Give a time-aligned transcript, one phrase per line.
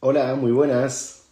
[0.00, 1.26] Hola, muy buenas.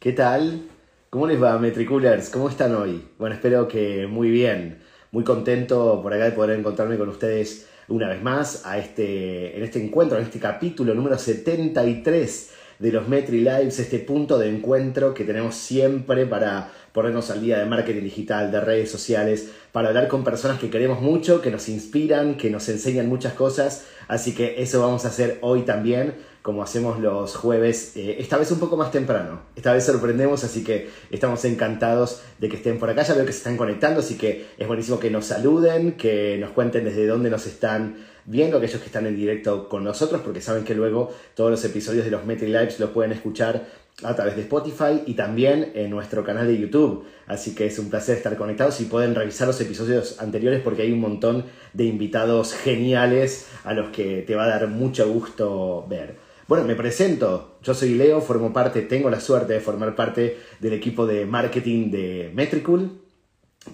[0.00, 0.68] ¿Qué tal?
[1.08, 2.30] ¿Cómo les va, Metriculers?
[2.30, 3.00] ¿Cómo están hoy?
[3.16, 4.82] Bueno, espero que muy bien.
[5.12, 9.62] Muy contento por acá de poder encontrarme con ustedes una vez más a este, en
[9.62, 12.50] este encuentro, en este capítulo número 73
[12.82, 17.60] de los Metri Lives, este punto de encuentro que tenemos siempre para ponernos al día
[17.60, 21.68] de marketing digital, de redes sociales, para hablar con personas que queremos mucho, que nos
[21.68, 23.84] inspiran, que nos enseñan muchas cosas.
[24.08, 28.50] Así que eso vamos a hacer hoy también, como hacemos los jueves, eh, esta vez
[28.50, 29.42] un poco más temprano.
[29.54, 33.04] Esta vez sorprendemos, así que estamos encantados de que estén por acá.
[33.04, 36.50] Ya veo que se están conectando, así que es buenísimo que nos saluden, que nos
[36.50, 37.94] cuenten desde dónde nos están
[38.24, 42.04] viendo, aquellos que están en directo con nosotros, porque saben que luego todos los episodios
[42.04, 43.66] de los Metri Lives los pueden escuchar
[44.02, 47.04] a través de Spotify y también en nuestro canal de YouTube.
[47.26, 50.92] Así que es un placer estar conectados y pueden revisar los episodios anteriores porque hay
[50.92, 56.16] un montón de invitados geniales a los que te va a dar mucho gusto ver.
[56.48, 57.58] Bueno, me presento.
[57.62, 61.90] Yo soy Leo, formo parte, tengo la suerte de formar parte del equipo de marketing
[61.90, 62.90] de Metricool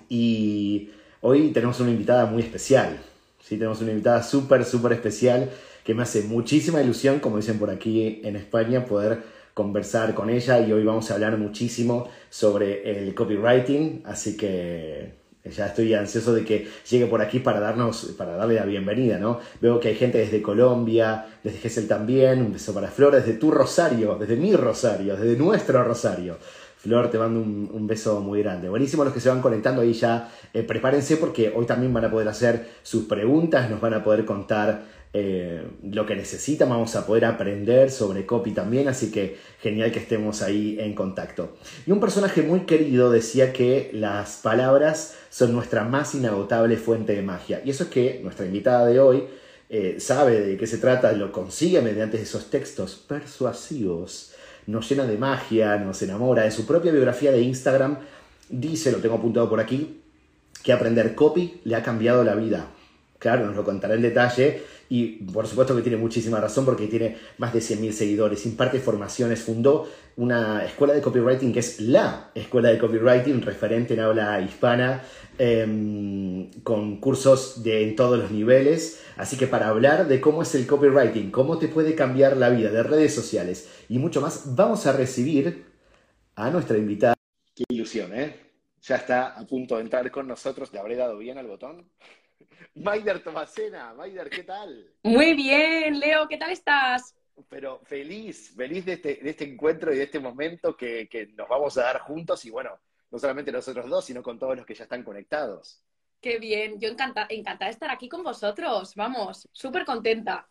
[0.09, 0.91] y
[1.23, 2.99] hoy tenemos una invitada muy especial.
[3.49, 5.49] Sí, tenemos una invitada súper, súper especial
[5.83, 9.23] que me hace muchísima ilusión, como dicen por aquí en España, poder
[9.55, 15.15] conversar con ella y hoy vamos a hablar muchísimo sobre el copywriting, así que
[15.47, 19.41] ya estoy ansioso de que llegue por aquí para darnos, para darle la bienvenida, ¿no?
[19.63, 23.51] Veo que hay gente desde Colombia, desde Gessel también, un beso para Flor, desde tu
[23.51, 26.37] Rosario, desde mi Rosario, desde nuestro Rosario.
[26.79, 28.69] Flor, te mando un, beso muy grande.
[28.69, 30.31] Buenísimo los que se van conectando ahí ya.
[30.55, 34.25] Eh, prepárense porque hoy también van a poder hacer sus preguntas, nos van a poder
[34.25, 39.91] contar eh, lo que necesitan, vamos a poder aprender sobre copy también, así que genial
[39.91, 41.57] que estemos ahí en contacto.
[41.87, 47.23] Y un personaje muy querido decía que las palabras son nuestra más inagotable fuente de
[47.23, 47.61] magia.
[47.65, 49.25] Y eso es que nuestra invitada de hoy
[49.71, 54.33] eh, sabe de qué se trata, lo consigue mediante esos textos persuasivos,
[54.69, 56.45] nos llena de magia, nos enamora.
[56.45, 57.99] En su propia biografía de Instagram
[58.51, 60.03] dice, lo tengo apuntado por aquí,
[60.63, 62.67] que aprender copy le ha cambiado la vida.
[63.19, 67.17] Claro, nos lo contará en detalle y por supuesto que tiene muchísima razón porque tiene
[67.39, 72.71] más de 100.000 seguidores, imparte formaciones, fundó una escuela de copywriting que es la escuela
[72.71, 75.05] de copywriting referente en habla hispana,
[75.39, 79.03] em, con cursos de, en todos los niveles.
[79.17, 82.71] Así que para hablar de cómo es el copywriting, cómo te puede cambiar la vida
[82.71, 85.67] de redes sociales y mucho más, vamos a recibir
[86.35, 87.15] a nuestra invitada.
[87.55, 88.37] Qué ilusión, ¿eh?
[88.83, 90.73] Ya está a punto de entrar con nosotros.
[90.73, 91.85] ¿Le habré dado bien al botón?
[92.75, 94.93] Maider Tomacena, Maider, ¿qué tal?
[95.03, 97.15] Muy bien, Leo, ¿qué tal estás?
[97.49, 101.79] Pero feliz, feliz de este, de este encuentro y de este momento que, nos vamos
[101.79, 102.79] a dar juntos y bueno,
[103.11, 105.85] no solamente nosotros dos, sino con todos los que ya están conectados.
[106.21, 110.49] Qué bien, yo encantada encantada de estar aquí con vosotros, vamos, súper contenta.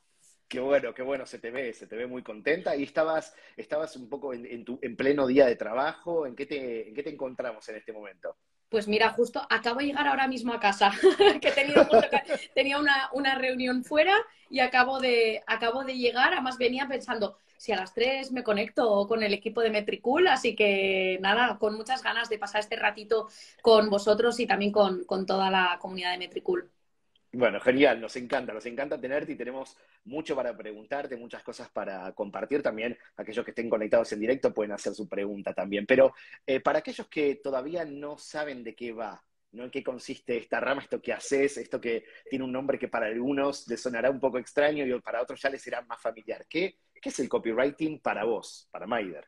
[0.47, 2.73] Qué bueno, qué bueno, se te ve, se te ve muy contenta.
[2.73, 6.25] ¿Y estabas, estabas un poco en, tu, en pleno día de trabajo?
[6.25, 8.37] ¿En qué, te, ¿En qué te encontramos en este momento?
[8.69, 10.91] Pues mira, justo acabo de llegar ahora mismo a casa,
[11.41, 11.87] que tenido
[12.53, 14.13] tenía una, una, reunión fuera
[14.49, 19.07] y acabo de, acabo de llegar, además venía pensando, si a las 3 me conecto
[19.07, 23.29] con el equipo de Metricool, así que nada, con muchas ganas de pasar este ratito
[23.61, 26.69] con vosotros y también con, con toda la comunidad de Metricool.
[27.33, 32.11] Bueno, genial, nos encanta, nos encanta tenerte y tenemos mucho para preguntarte, muchas cosas para
[32.13, 32.97] compartir también.
[33.17, 35.85] Aquellos que estén conectados en directo pueden hacer su pregunta también.
[35.85, 36.13] Pero
[36.45, 39.21] eh, para aquellos que todavía no saben de qué va,
[39.51, 39.65] ¿no?
[39.65, 43.07] ¿En qué consiste esta rama, esto que haces, esto que tiene un nombre que para
[43.07, 46.45] algunos les sonará un poco extraño y para otros ya les será más familiar?
[46.47, 49.27] ¿Qué, es el copywriting para vos, para Maider?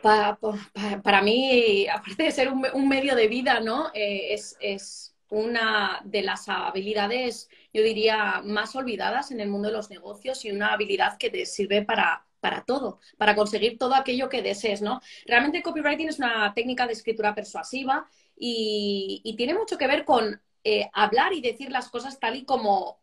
[0.00, 3.90] Para, mí, aparte de ser un, medio de vida, ¿no?
[3.94, 9.74] Eh, es, es una de las habilidades, yo diría, más olvidadas en el mundo de
[9.74, 14.28] los negocios y una habilidad que te sirve para, para todo, para conseguir todo aquello
[14.28, 15.00] que desees, ¿no?
[15.24, 18.06] Realmente copywriting es una técnica de escritura persuasiva
[18.36, 23.01] y, tiene mucho que ver con eh, hablar y decir las cosas tal y como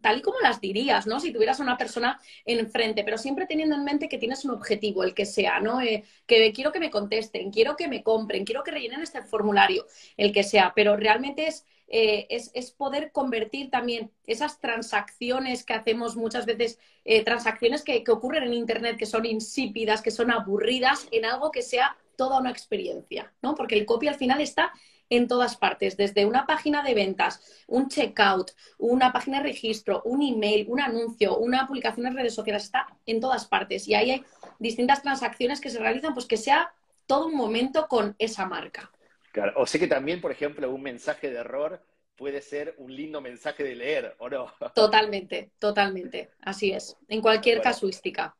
[0.00, 1.20] tal y como las dirías, ¿no?
[1.20, 5.04] Si tuvieras a una persona enfrente, pero siempre teniendo en mente que tienes un objetivo,
[5.04, 5.80] el que sea, ¿no?
[5.80, 9.86] Eh, que quiero que me contesten, quiero que me compren, quiero que rellenen este formulario,
[10.16, 16.16] el que sea, pero realmente es, eh, es, poder convertir también esas transacciones que hacemos
[16.16, 21.08] muchas veces, eh, transacciones que, que ocurren en Internet, que son insípidas, que son aburridas,
[21.10, 23.54] en algo que sea toda una experiencia, ¿no?
[23.54, 24.72] Porque el copy al final está
[25.10, 30.22] en todas partes, desde una página de ventas, un checkout, una página de registro, un
[30.22, 33.86] email, un anuncio, una publicación en redes sociales, está en todas partes.
[33.88, 34.24] Y ahí hay
[34.58, 36.72] distintas transacciones que se realizan, pues que sea
[37.06, 38.90] todo un momento con esa marca.
[39.32, 41.82] Claro, o sé que también, por ejemplo, un mensaje de error
[42.16, 44.52] puede ser un lindo mensaje de leer, ¿o no?
[44.74, 48.36] Totalmente, totalmente, así es, en cualquier casuística.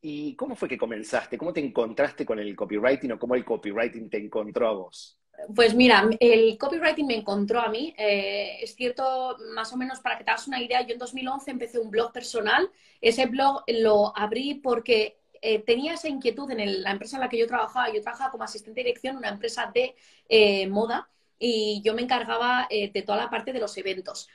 [0.00, 1.38] ¿Y cómo fue que comenzaste?
[1.38, 5.18] ¿Cómo te encontraste con el copywriting o cómo el copywriting te encontró a vos?
[5.54, 7.94] Pues mira, el copywriting me encontró a mí.
[7.98, 11.50] Eh, es cierto, más o menos para que te hagas una idea, yo en 2011
[11.50, 12.70] empecé un blog personal.
[13.00, 17.38] Ese blog lo abrí porque eh, tenía esa inquietud en la empresa en la que
[17.38, 17.92] yo trabajaba.
[17.92, 19.94] Yo trabajaba como asistente de dirección en una empresa de
[20.28, 21.08] eh, moda
[21.38, 24.28] y yo me encargaba de toda la parte de los eventos.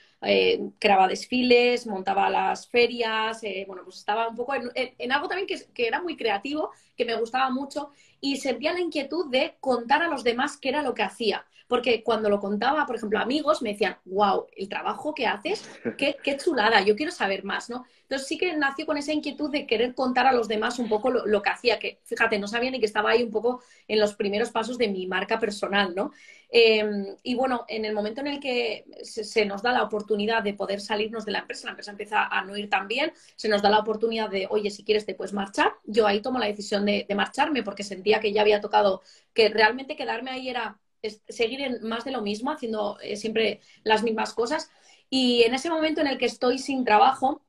[0.80, 5.88] creaba desfiles, montaba las ferias, bueno, pues estaba un poco en, algo también que, que,
[5.88, 7.92] era muy creativo, que me gustaba mucho
[8.22, 11.46] y sentía la inquietud de contar a los demás qué era lo que hacía.
[11.70, 15.70] Porque cuando lo contaba, por ejemplo, amigos me decían, wow, el trabajo que haces,
[16.00, 17.86] qué, qué chulada, yo quiero saber más, ¿no?
[18.10, 21.12] Entonces sí que nació con esa inquietud de querer contar a los demás un poco
[21.12, 24.16] lo, que hacía, que fíjate, no sabía ni que estaba ahí un poco en los
[24.16, 26.12] primeros pasos de mi marca personal, ¿no?
[26.50, 30.56] Em, y bueno, en el momento en el que se, nos da la oportunidad de
[30.56, 33.62] poder salirnos de la empresa, la empresa empieza a no ir tan bien, se nos
[33.62, 36.86] da la oportunidad de, oye, si quieres te puedes marchar, yo ahí tomo la decisión
[36.86, 39.04] de, de marcharme porque sentía que ya había tocado,
[39.36, 40.80] que realmente quedarme ahí era
[41.28, 44.70] seguir en más de lo mismo, haciendo eh, siempre las mismas cosas.
[45.10, 47.42] Y en ese momento en el que estoy sin trabajo,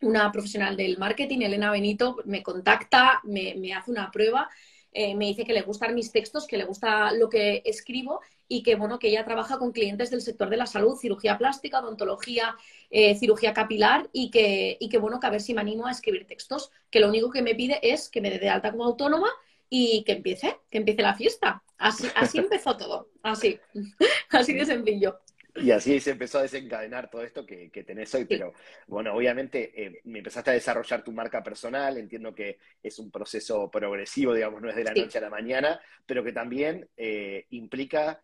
[0.00, 4.48] una profesional del marketing, Elena Benito, me contacta, me, hace una prueba,
[4.92, 8.62] eh, me dice que le gustan mis textos, que le gusta lo que escribo y
[8.62, 12.56] que, bueno, que ella trabaja con clientes del sector de la salud, cirugía plástica, odontología,
[12.90, 15.90] eh, cirugía capilar y que, y que, bueno, que a ver si me animo a
[15.90, 18.84] escribir textos, que lo único que me pide es que me dé de alta como
[18.84, 19.28] autónoma
[19.68, 21.63] y que empiece, que empiece la fiesta.
[21.78, 23.58] Así, así empezó todo, así,
[24.30, 25.20] así de sencillo.
[25.56, 28.52] Y así se empezó a desencadenar todo esto que, tenés hoy, pero
[28.88, 33.70] bueno, obviamente eh, me empezaste a desarrollar tu marca personal, entiendo que es un proceso
[33.70, 38.20] progresivo, digamos, no es de la noche a la mañana, pero que también eh, implica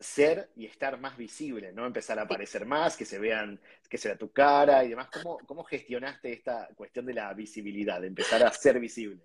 [0.00, 1.86] ser y estar más visible, ¿no?
[1.86, 5.08] Empezar a aparecer más, que se vean, que se vea tu cara y demás.
[5.12, 9.22] ¿Cómo, cómo gestionaste esta cuestión de la visibilidad, de empezar a ser visible?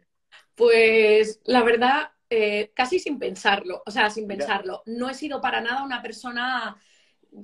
[0.53, 4.83] Pues la verdad, eh, casi sin pensarlo, o sea, sin pensarlo.
[4.85, 6.77] No he sido para nada una persona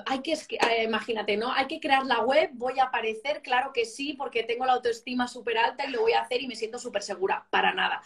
[0.05, 1.51] hay que, eh, imagínate, ¿no?
[1.51, 5.27] Hay que crear la web, voy a aparecer, claro que sí, porque tengo la autoestima
[5.27, 8.01] súper alta y lo voy a hacer y me siento súper segura, para nada.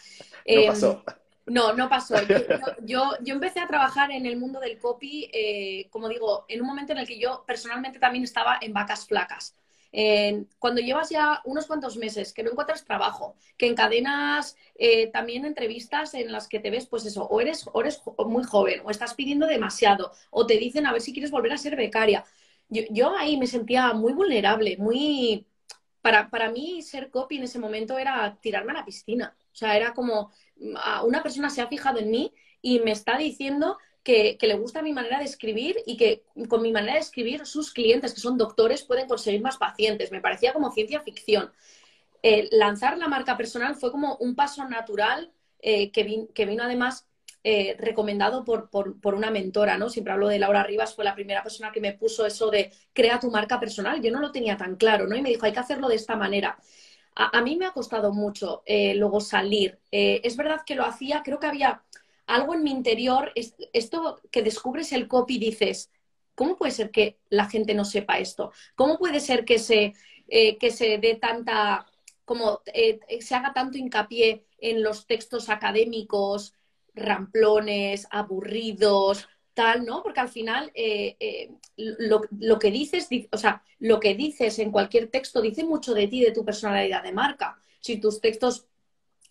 [0.46, 1.04] No pasó.
[1.06, 1.14] Em,
[1.46, 2.14] no, no pasó.
[2.84, 6.66] Yo, yo, empecé a trabajar en el mundo del copy, eh, como digo, en un
[6.66, 9.54] momento en el que yo personalmente también estaba en vacas flacas
[10.58, 16.14] cuando llevas ya unos cuantos meses que no encuentras trabajo, que encadenas eh, también entrevistas
[16.14, 19.46] en las que te ves, pues eso, o eres, eres muy joven, o estás pidiendo
[19.46, 22.24] demasiado, o te dicen a ver si quieres volver a ser becaria.
[22.68, 25.46] Yo, ahí me sentía muy vulnerable, muy...
[26.02, 29.36] Para, para mí ser copy en ese momento era tirarme a la piscina.
[29.52, 30.30] O sea, era como
[31.04, 32.32] una persona se ha fijado en mí
[32.62, 33.78] y me está diciendo
[34.08, 37.74] que, le gusta mi manera de escribir y que con mi manera de escribir sus
[37.74, 40.10] clientes, que son doctores, pueden conseguir más pacientes.
[40.10, 41.52] Me parecía como ciencia ficción.
[42.22, 47.06] Eh, lanzar la marca personal fue como un paso natural eh, que, vino además
[47.44, 49.90] eh, recomendado por, por, una mentora, ¿no?
[49.90, 53.20] Siempre hablo de Laura Rivas, fue la primera persona que me puso eso de crea
[53.20, 54.00] tu marca personal.
[54.00, 55.16] Yo no lo tenía tan claro, ¿no?
[55.16, 56.56] Y me dijo, hay que hacerlo de esta manera.
[57.14, 59.78] A, a mí me ha costado mucho luego salir.
[59.90, 61.82] es verdad que lo hacía, creo que había
[62.28, 65.90] algo en mi interior, esto que descubres el copy, dices,
[66.34, 68.52] ¿cómo puede ser que la gente no sepa esto?
[68.76, 69.94] ¿Cómo puede ser que se,
[70.28, 71.86] eh, que se dé tanta,
[72.26, 76.52] como eh, se haga tanto hincapié en los textos académicos,
[76.94, 80.02] ramplones, aburridos, tal, ¿no?
[80.02, 85.08] Porque al final eh, lo, lo, que dices, o sea, lo que dices en cualquier
[85.08, 87.58] texto dice mucho de ti, de tu personalidad de marca.
[87.80, 88.66] Si tus textos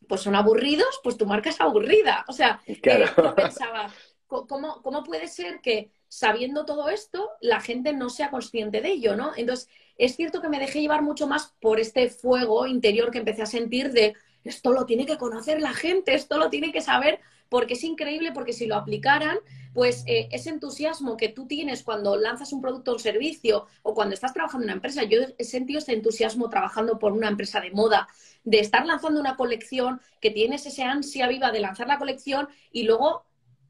[0.08, 2.26] pues son aburridos, pues tu marca es aburrida.
[2.28, 3.92] O sea, eh, yo pensaba,
[4.28, 9.16] ¿cómo, ¿cómo puede ser que sabiendo todo esto la gente no sea consciente de ello,
[9.16, 9.34] ¿no?
[9.36, 13.42] Entonces, es cierto que me dejé llevar mucho más por este fuego interior que empecé
[13.42, 17.20] a sentir de esto lo tiene que conocer la gente, esto lo tiene que saber,
[17.50, 19.38] porque es increíble, porque si lo aplicaran,
[19.74, 24.16] pues eh, ese entusiasmo que tú tienes cuando lanzas un producto o servicio o cuando
[24.16, 27.72] estás trabajando en una empresa, yo he sentido este entusiasmo trabajando por una empresa de
[27.72, 28.08] moda,
[28.44, 32.84] de estar lanzando una colección, que tienes ese ansia viva de lanzar la colección y
[32.84, 33.26] luego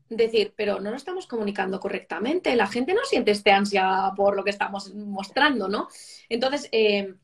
[0.09, 4.43] decir, pero no lo estamos comunicando correctamente, la gente no siente este ansia por lo
[4.43, 5.89] que estamos mostrando, ¿no?
[6.29, 7.15] Entonces, eh,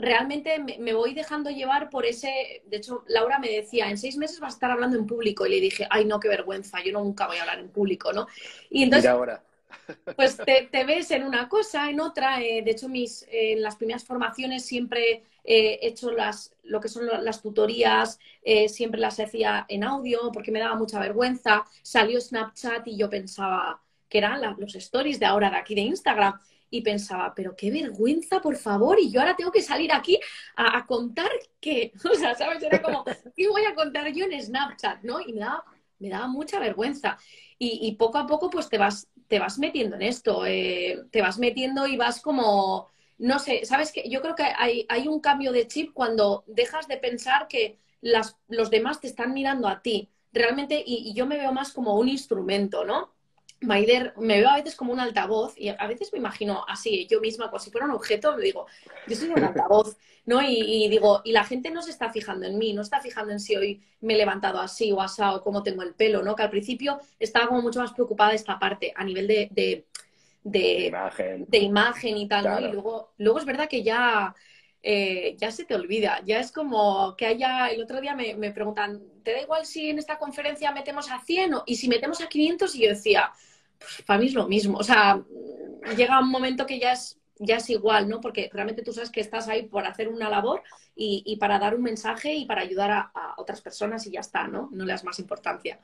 [0.00, 2.62] realmente me, voy dejando llevar por ese.
[2.66, 5.46] De hecho, Laura me decía, en seis meses vas a estar hablando en público.
[5.46, 8.26] Y le dije, ay, no, qué vergüenza, yo nunca voy a hablar en público, ¿no?
[8.70, 9.10] Y entonces.
[9.10, 9.42] ahora.
[10.16, 12.40] Pues te, ves en una cosa, en otra.
[12.42, 16.88] Eh, de hecho, mis, eh, en las primeras formaciones siempre he hecho las, lo que
[16.88, 21.64] son las tutorías, eh, siempre las hacía en audio porque me daba mucha vergüenza.
[21.82, 26.38] Salió Snapchat y yo pensaba que eran los stories de ahora de aquí de Instagram.
[26.70, 30.18] Y pensaba, pero qué vergüenza, por favor, y yo ahora tengo que salir aquí
[30.56, 32.62] a, contar qué, o sea, ¿sabes?
[32.62, 33.04] Era como,
[33.36, 35.02] ¿qué voy a contar yo en Snapchat?
[35.02, 35.20] ¿no?
[35.20, 35.64] Y me daba,
[35.98, 37.18] me daba mucha vergüenza.
[37.58, 41.38] Y, poco a poco, pues te vas, te vas metiendo en esto, eh, te vas
[41.38, 43.92] metiendo y vas como, no sé, ¿sabes?
[43.92, 47.78] que Yo creo que hay, hay un cambio de chip cuando dejas de pensar que
[48.00, 50.08] las, los demás te están mirando a ti.
[50.32, 53.12] Realmente, y yo me veo más como un instrumento, ¿no?
[53.62, 57.20] Maider, me veo a veces como un altavoz y a veces me imagino así, yo
[57.20, 58.66] misma, como si fuera un objeto, me digo,
[59.06, 60.40] yo soy un altavoz, ¿no?
[60.42, 63.40] Y, digo, y la gente no se está fijando en mí, no está fijando en
[63.40, 66.34] si hoy me he levantado así o asado, o cómo tengo el pelo, ¿no?
[66.34, 69.86] Que al principio estaba como mucho más preocupada de esta parte, a nivel de, de,
[70.42, 71.44] de, imagen.
[71.46, 72.16] de imagen.
[72.16, 72.60] y tal, ¿no?
[72.60, 74.34] Y luego, luego es verdad que ya,
[74.82, 78.52] eh, ya se te olvida, ya es como que haya, el otro día me, me
[78.52, 82.28] preguntan, ¿te da igual si en esta conferencia metemos a 100 y si metemos a
[82.28, 82.74] 500?
[82.74, 83.30] Y yo decía,
[84.06, 84.78] para mí es lo mismo.
[84.78, 85.22] O sea,
[85.96, 88.20] llega un momento que ya es, ya es igual, ¿no?
[88.20, 90.62] Porque realmente tú sabes que estás ahí por hacer una labor
[90.94, 94.46] y, para dar un mensaje y para ayudar a, a, otras personas y ya está,
[94.46, 94.68] ¿no?
[94.72, 95.78] No le das más importancia.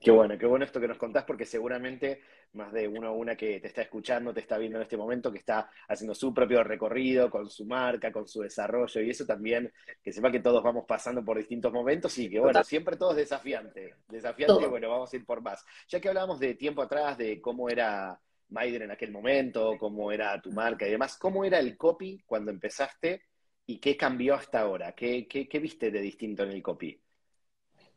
[0.00, 2.22] Qué bueno, qué bueno esto que nos contás, porque seguramente
[2.54, 5.30] más de uno a una que te está escuchando, te está viendo en este momento,
[5.30, 9.70] que está haciendo su propio recorrido con su marca, con su desarrollo, y eso también,
[10.02, 13.18] que sepa que todos vamos pasando por distintos momentos y que, bueno, siempre todo es
[13.18, 13.96] desafiante.
[14.08, 15.66] Desafiante, bueno, vamos a ir por más.
[15.86, 20.40] Ya que hablábamos de tiempo atrás, de cómo era Maider en aquel momento, cómo era
[20.40, 23.22] tu marca y demás, ¿cómo era el copy cuando empezaste
[23.66, 24.92] y qué cambió hasta ahora?
[24.92, 26.98] ¿Qué, qué, qué viste de distinto en el copy?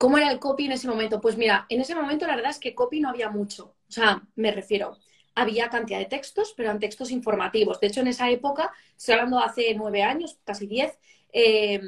[0.03, 1.21] ¿Cómo era el copy en ese momento?
[1.21, 3.77] Pues mira, en ese momento la verdad es que copy no había mucho.
[3.87, 4.97] O sea, me refiero,
[5.33, 7.79] había cantidad de textos, pero eran textos informativos.
[7.79, 10.99] De hecho, en esa época, estoy hablando de hace nueve años, casi diez,
[11.31, 11.79] eh,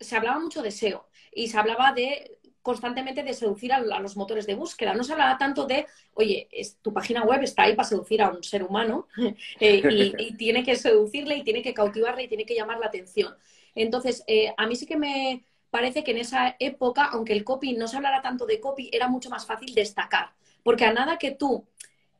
[0.00, 4.48] se hablaba mucho de SEO y se hablaba de constantemente de seducir a, los motores
[4.48, 4.92] de búsqueda.
[4.94, 6.48] No se hablaba tanto de, oye,
[6.82, 9.06] tu página web está ahí para seducir a un ser humano
[9.60, 13.32] eh, y, tiene que seducirle y tiene que cautivarle y tiene que llamar la atención.
[13.76, 17.72] Entonces, eh, a mí sí que me, parece que en esa época, aunque el copy
[17.72, 20.32] no se hablara tanto de copy, era mucho más fácil destacar.
[20.62, 21.66] Porque a nada que tú,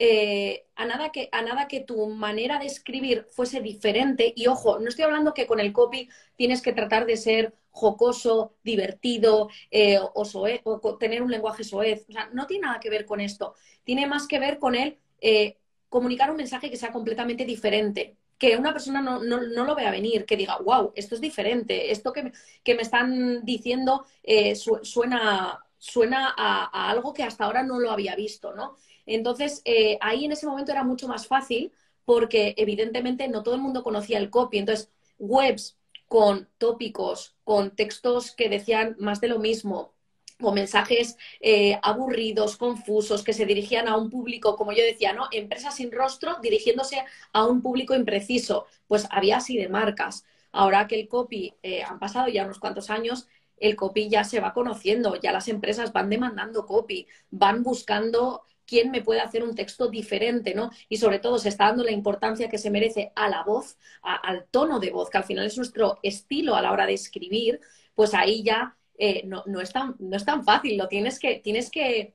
[0.00, 4.80] eh, a, nada que, a nada que tu manera de escribir fuese diferente, y ojo,
[4.80, 10.00] no estoy hablando que con el copy tienes que tratar de ser jocoso, divertido eh,
[10.00, 12.06] o, tener un lenguaje soez.
[12.08, 13.54] O sea, no tiene nada que ver con esto.
[13.84, 15.58] Tiene más que ver con el eh,
[15.88, 20.37] comunicar un mensaje que sea completamente diferente que una persona no, lo vea venir, que
[20.37, 22.33] diga, wow, esto es diferente, esto que,
[22.75, 28.55] me están diciendo eh, suena, suena a, algo que hasta ahora no lo había visto,
[28.55, 28.76] ¿no?
[29.07, 31.73] Entonces, eh, ahí en ese momento era mucho más fácil
[32.05, 34.59] porque evidentemente no todo el mundo conocía el copy.
[34.59, 39.95] Entonces, webs con tópicos, con textos que decían más de lo mismo,
[40.41, 45.29] o mensajes eh, aburridos, confusos, que se dirigían a un público, como yo decía, ¿no?
[45.33, 48.67] Empresas sin rostro dirigiéndose a un público impreciso.
[48.87, 50.25] Pues había así de marcas.
[50.53, 53.26] Ahora que el copy eh, han pasado ya unos cuantos años,
[53.59, 58.91] el copy ya se va conociendo, ya las empresas van demandando copy, van buscando quién
[58.91, 60.71] me puede hacer un texto diferente, ¿no?
[60.88, 64.47] Y sobre todo se está dando la importancia que se merece a la voz, al
[64.50, 67.61] tono de voz, que al final es nuestro estilo a la hora de escribir,
[67.95, 71.40] pues ahí ya eh, no, no, es tan, no es tan fácil, lo tienes que,
[71.40, 72.14] tienes que,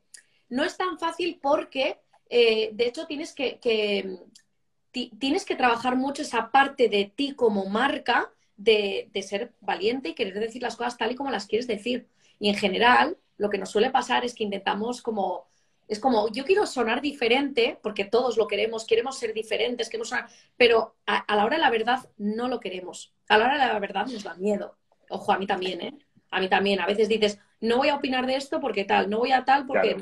[0.50, 3.60] no es tan fácil porque, eh, de hecho, tienes que,
[5.20, 10.40] tienes que trabajar mucho esa parte de ti como marca de, ser valiente y querer
[10.40, 12.08] decir las cosas tal y como las quieres decir.
[12.40, 15.48] Y en general, lo que nos suele pasar es que intentamos como,
[15.88, 20.30] es como, yo quiero sonar diferente, porque todos lo queremos, queremos ser diferentes, queremos sonar,
[20.56, 23.14] pero a, a la hora de la verdad no lo queremos.
[23.28, 24.78] A la hora de la verdad nos da miedo.
[25.10, 25.94] Ojo, a mí también, ¿eh?
[26.32, 26.80] A mí también.
[26.80, 29.66] A veces dices, no voy a opinar de esto porque tal, no voy a tal
[29.66, 29.98] porque...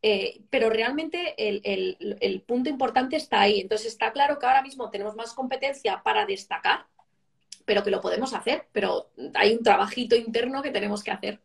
[0.00, 3.60] Eh, pero realmente el, punto importante está ahí.
[3.60, 6.86] Entonces está claro que ahora mismo tenemos más competencia para destacar,
[7.64, 11.40] pero que lo podemos hacer, pero hay un trabajito interno que tenemos que hacer.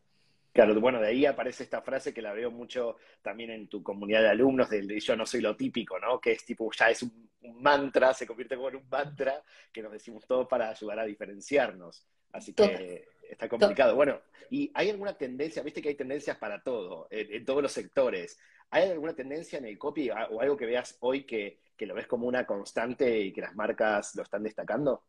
[0.52, 4.22] Claro, bueno, de ahí aparece esta frase que la veo mucho también en tu comunidad
[4.22, 6.20] de alumnos, del yo no soy lo típico, ¿no?
[6.20, 9.42] Que es tipo, ya es un, un mantra, se convierte como en un mantra
[9.72, 12.06] que nos decimos todo para ayudar a diferenciarnos.
[12.32, 13.94] Así que está complicado.
[13.94, 15.62] Bueno, ¿y hay alguna tendencia?
[15.62, 18.38] Viste que hay tendencias para todo, en, todos los sectores.
[18.70, 22.26] ¿Hay alguna tendencia en el copy o algo que veas hoy que, lo ves como
[22.26, 25.04] una constante y que las marcas lo están destacando?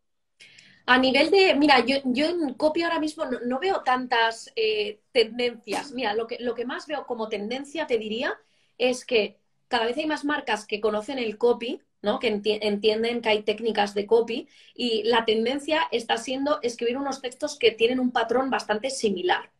[0.88, 5.92] A nivel de, mira, yo, yo en copy ahora mismo no, veo tantas eh, tendencias.
[5.94, 8.38] Mira, lo que, lo que más veo como tendencia, te diría,
[8.78, 11.82] es que cada vez hay más marcas que conocen el copy,
[12.20, 12.28] que
[12.62, 17.72] entienden que hay técnicas de copy y la tendencia está siendo escribir unos textos que
[17.72, 19.52] tienen un patrón bastante similar.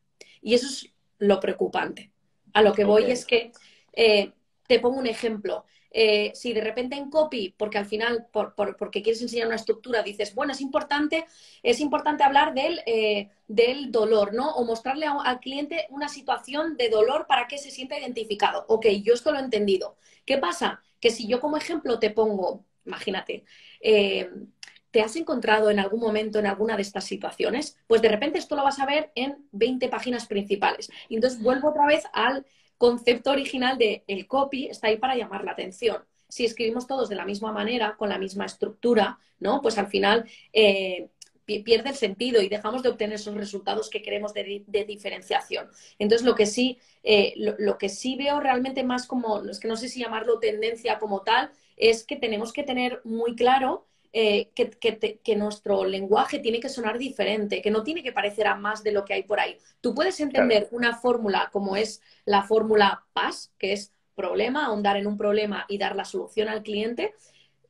[0.42, 2.12] Y eso es lo preocupante.
[2.54, 3.52] A lo que voy es que
[3.94, 4.32] eh,
[4.68, 5.66] te pongo un ejemplo.
[5.98, 10.36] Eh, si de repente en copy, porque al final, porque quieres enseñar una estructura, dices,
[10.36, 11.26] bueno, es importante,
[11.64, 14.56] es importante hablar del, eh, del dolor, ¿no?
[14.56, 18.66] O mostrarle al cliente una situación de dolor para que se sienta identificado.
[18.68, 19.96] Ok, yo esto lo he entendido.
[20.26, 20.84] ¿Qué pasa?
[21.06, 23.46] Que si yo como ejemplo te pongo, imagínate,
[23.80, 24.28] eh,
[24.90, 27.78] ¿te has encontrado en algún momento en alguna de estas situaciones?
[27.86, 30.90] Pues de repente esto lo vas a ver en 20 páginas principales.
[31.08, 32.44] Y entonces vuelvo otra vez al
[32.80, 36.04] concepto original de el copy está ahí para llamar la atención.
[36.28, 39.62] Si escribimos todos de la misma manera, con la misma estructura, ¿no?
[39.62, 41.12] Pues al final eh,
[41.46, 45.70] pierde el sentido y dejamos de obtener esos resultados que queremos de, diferenciación.
[46.00, 49.78] Entonces, lo que sí, eh, lo, que sí veo realmente más como, es que no
[49.78, 53.86] sé si llamarlo tendencia como tal, es que tenemos que tener muy claro
[54.18, 58.82] eh, que, nuestro lenguaje tiene que sonar diferente, que no tiene que parecer a más
[58.82, 59.58] de lo que hay por ahí.
[59.82, 65.08] Tú puedes entender una fórmula como es la fórmula PAS, que es problema, ahondar en
[65.08, 67.14] un problema y dar la solución al cliente,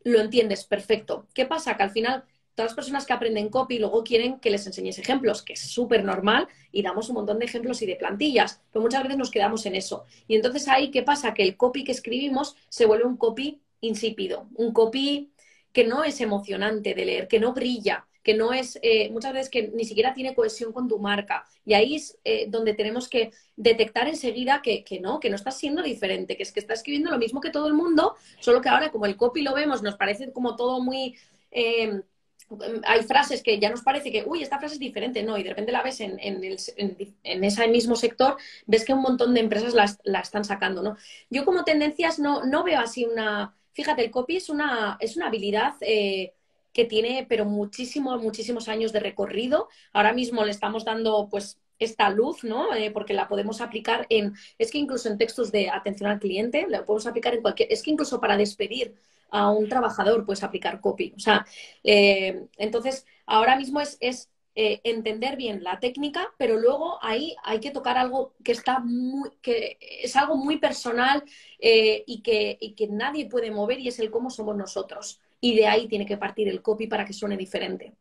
[0.03, 1.27] lo entiendes perfecto.
[1.33, 1.75] ¿Qué pasa?
[1.75, 2.23] Que al final
[2.55, 6.03] todas las personas que aprenden copy luego quieren que les enseñes ejemplos, que es súper
[6.03, 9.65] normal y damos un montón de ejemplos y de plantillas, pero muchas veces nos quedamos
[9.65, 10.05] en eso.
[10.27, 11.33] Y entonces ahí, ¿qué pasa?
[11.33, 15.31] Que el copy que escribimos se vuelve un copy insípido, un copy
[15.73, 19.49] que no es emocionante de leer, que no brilla, que no es, eh, muchas veces
[19.49, 21.45] que ni siquiera tiene cohesión con tu marca.
[21.63, 25.83] Y ahí es eh, donde tenemos que detectar enseguida que, no, que no estás siendo
[25.83, 28.91] diferente, que es que está escribiendo lo mismo que todo el mundo, solo que ahora
[28.91, 31.15] como el copy lo vemos, nos parece como todo muy...
[31.51, 32.01] Eh,
[32.85, 35.49] hay frases que ya nos parece que, uy, esta frase es diferente, no, y de
[35.49, 36.19] repente la ves en,
[37.23, 39.73] ese mismo sector, ves que un montón de empresas
[40.03, 40.95] la, están sacando, ¿no?
[41.29, 45.27] Yo como tendencias no, no veo así una, Fíjate, el copy es una, es una
[45.27, 46.33] habilidad eh,
[46.71, 49.67] que tiene, pero muchísimos, muchísimos años de recorrido.
[49.91, 52.73] Ahora mismo le estamos dando, pues, esta luz, ¿no?
[52.73, 56.65] Eh, porque la podemos aplicar en, es que incluso en textos de atención al cliente,
[56.69, 58.95] la podemos aplicar en cualquier, es que incluso para despedir
[59.29, 61.13] a un trabajador puedes aplicar copy.
[61.15, 61.45] O sea,
[61.83, 67.71] eh, entonces, ahora mismo es, eh, entender bien la técnica, pero luego ahí hay que
[67.71, 71.23] tocar algo que está muy, que es algo muy personal
[71.59, 75.19] eh, y, que, y que nadie puede mover y es el cómo somos nosotros.
[75.41, 77.93] Y de ahí tiene que partir el copy para que suene diferente.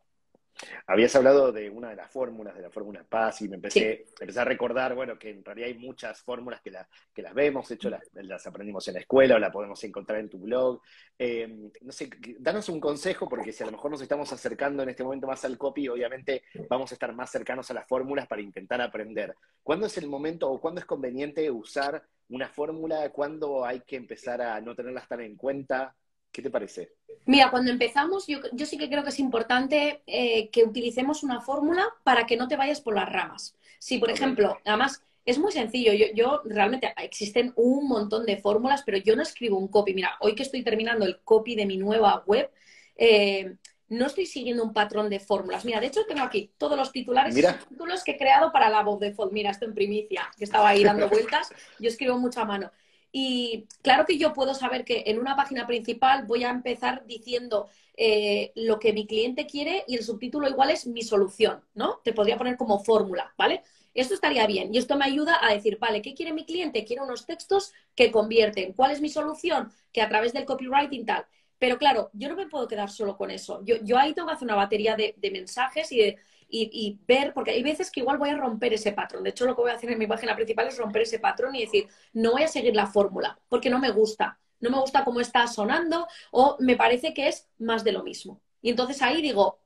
[0.87, 4.45] Habías hablado de una de las fórmulas, de la fórmula Paz, y me empecé, a
[4.45, 6.73] recordar, bueno, que en realidad hay muchas fórmulas que,
[7.13, 10.29] que las vemos, de hecho las, aprendimos en la escuela o las podemos encontrar en
[10.29, 10.81] tu blog.
[11.19, 14.91] Eh, no sé, danos un consejo, porque si a lo mejor nos estamos acercando en
[14.91, 18.43] este momento más al copy, obviamente vamos a estar más cercanos a las fórmulas para
[18.43, 19.35] intentar aprender.
[19.63, 23.11] ¿Cuándo es el momento o cuándo es conveniente usar una fórmula?
[23.11, 25.95] ¿Cuándo hay que empezar a no tenerlas tan en cuenta?
[26.35, 26.91] ¿Qué te parece?
[27.27, 31.87] Mira, cuando empezamos, yo, sí que creo que es importante eh, que utilicemos una fórmula
[32.03, 33.55] para que no te vayas por las ramas.
[33.79, 35.93] Si, por ejemplo, además, es muy sencillo.
[36.13, 39.95] Yo, realmente existen un montón de fórmulas, pero yo no escribo un copy.
[39.95, 42.51] Mira, hoy que estoy terminando el copy de mi nueva web,
[42.97, 43.55] eh,
[43.89, 45.65] no estoy siguiendo un patrón de fórmulas.
[45.65, 48.83] Mira, de hecho tengo aquí todos los titulares y títulos que he creado para la
[48.83, 49.31] voz de Fold.
[49.31, 51.51] Mira, esto en primicia, que estaba ahí dando vueltas.
[51.79, 52.73] Yo escribo mucho a mano.
[53.17, 57.69] Y claro que yo puedo saber que en una página principal voy a empezar diciendo
[57.97, 62.01] eh, lo que mi cliente quiere y el subtítulo igual es mi solución, ¿no?
[62.03, 63.63] Te podría poner como fórmula, ¿vale?
[63.95, 66.85] Esto estaría bien y esto me ayuda a decir, vale, ¿qué quiere mi cliente?
[66.85, 68.73] Quiere unos textos que convierten.
[68.73, 69.71] ¿Cuál es mi solución?
[69.93, 71.25] Que a través del copywriting tal.
[71.61, 73.63] Pero claro, yo no me puedo quedar solo con eso.
[73.65, 77.33] Yo, yo ahí tengo que hacer una batería de, de mensajes y de, y, ver,
[77.33, 79.25] porque hay veces que igual voy a romper ese patrón.
[79.25, 81.55] De hecho, lo que voy a hacer en mi página principal es romper ese patrón
[81.55, 84.39] y decir, no voy a seguir la fórmula, porque no me gusta.
[84.61, 88.41] No me gusta cómo está sonando o me parece que es más de lo mismo.
[88.63, 89.61] Y entonces ahí digo,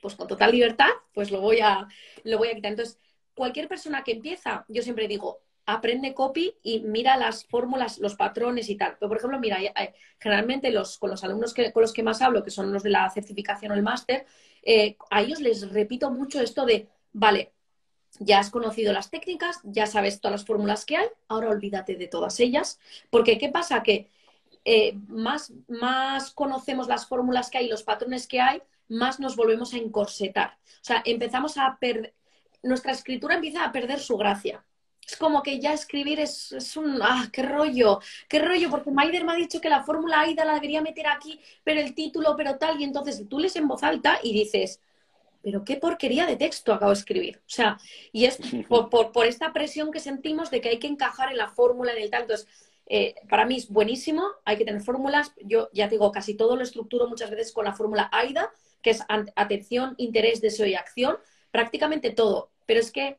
[0.00, 1.86] pues con total libertad, pues lo voy a,
[2.22, 2.70] lo voy a quitar.
[2.70, 2.98] Entonces,
[3.34, 8.68] cualquier persona que empieza, yo siempre digo, aprende copy y mira las fórmulas, los patrones
[8.68, 8.96] y tal.
[8.98, 9.58] Pero, por ejemplo, mira,
[10.18, 12.90] generalmente los, con los alumnos que, con los que más hablo, que son los de
[12.90, 14.26] la certificación o el máster,
[14.64, 17.52] eh, a ellos les repito mucho esto de, vale,
[18.18, 22.06] ya has conocido las técnicas, ya sabes todas las fórmulas que hay, ahora olvídate de
[22.06, 22.78] todas ellas,
[23.10, 23.82] porque ¿qué pasa?
[23.82, 24.10] Que
[24.64, 29.74] eh, más, más conocemos las fórmulas que hay, los patrones que hay, más nos volvemos
[29.74, 30.58] a encorsetar.
[30.80, 32.14] O sea, empezamos a perder,
[32.62, 34.64] nuestra escritura empieza a perder su gracia.
[35.06, 39.24] Es como que ya escribir es, es, un, ah, qué rollo, qué rollo, porque Maider
[39.24, 42.56] me ha dicho que la fórmula AIDA la debería meter aquí, pero el título, pero
[42.56, 44.80] tal, y entonces tú lees en voz alta y dices,
[45.44, 47.36] pero qué porquería de texto acabo de escribir.
[47.38, 47.78] O sea,
[48.12, 48.38] y es
[48.68, 52.02] por, por, esta presión que sentimos de que hay que encajar en la fórmula, en
[52.02, 52.22] el tal.
[52.22, 52.48] Entonces,
[52.86, 55.32] eh, para mí es buenísimo, hay que tener fórmulas.
[55.42, 58.50] Yo ya digo, casi todo lo estructuro muchas veces con la fórmula AIDA,
[58.82, 59.02] que es
[59.36, 61.18] atención, interés, deseo y acción,
[61.50, 62.50] prácticamente todo.
[62.66, 63.18] Pero es que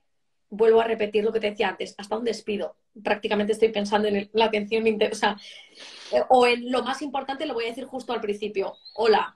[0.49, 2.75] vuelvo a repetir lo que te decía antes, hasta un despido.
[3.03, 5.37] Prácticamente estoy pensando en la atención, o sea,
[6.11, 8.75] eh, o en lo más importante lo voy a decir justo al principio.
[8.93, 9.35] Hola,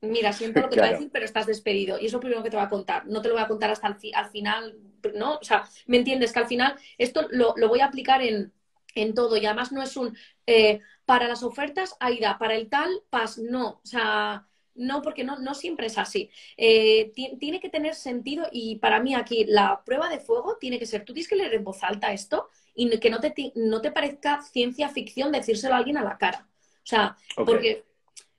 [0.00, 1.98] mira, siento lo que te voy a decir, pero estás despedido.
[1.98, 3.06] Y es lo primero que te voy a contar.
[3.06, 4.76] No te lo voy a contar hasta el al final,
[5.14, 5.36] ¿no?
[5.36, 6.32] O sea, ¿me entiendes?
[6.32, 8.52] Que al final esto lo, voy a aplicar en,
[9.14, 13.38] todo y además no es un eh, para las ofertas, Aida, para el tal, pas,
[13.38, 13.80] no.
[13.82, 16.30] O sea, no, porque no, no siempre es así.
[16.56, 20.86] Eh, tiene que tener sentido y para mí aquí la prueba de fuego tiene que
[20.86, 23.92] ser, tú tienes que leer en voz alta esto y que no te, no te
[23.92, 26.46] parezca ciencia ficción decírselo a alguien a la cara.
[26.48, 27.84] O sea, porque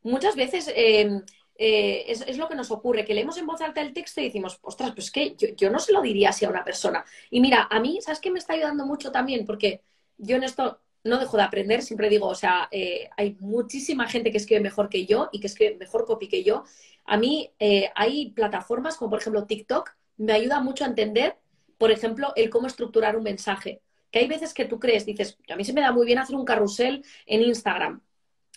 [0.01, 1.21] muchas veces eh,
[1.55, 4.57] eh, es, lo que nos ocurre, que leemos en voz alta el texto y decimos,
[4.61, 7.03] ostras, pues que yo, yo no se lo diría así a una persona.
[7.29, 9.45] Y mira, a mí, ¿sabes qué me está ayudando mucho también?
[9.45, 9.81] Porque
[10.17, 14.31] yo en esto no dejo de aprender, siempre digo, o sea, eh, hay muchísima gente
[14.31, 16.63] que escribe mejor que yo y que escribe mejor copy que yo.
[17.05, 21.37] A mí eh, hay plataformas como por ejemplo TikTok, me ayuda mucho a entender,
[21.77, 23.81] por ejemplo, el cómo estructurar un mensaje.
[24.11, 26.35] Que hay veces que tú crees, dices, a mí se me da muy bien hacer
[26.35, 28.01] un carrusel en Instagram,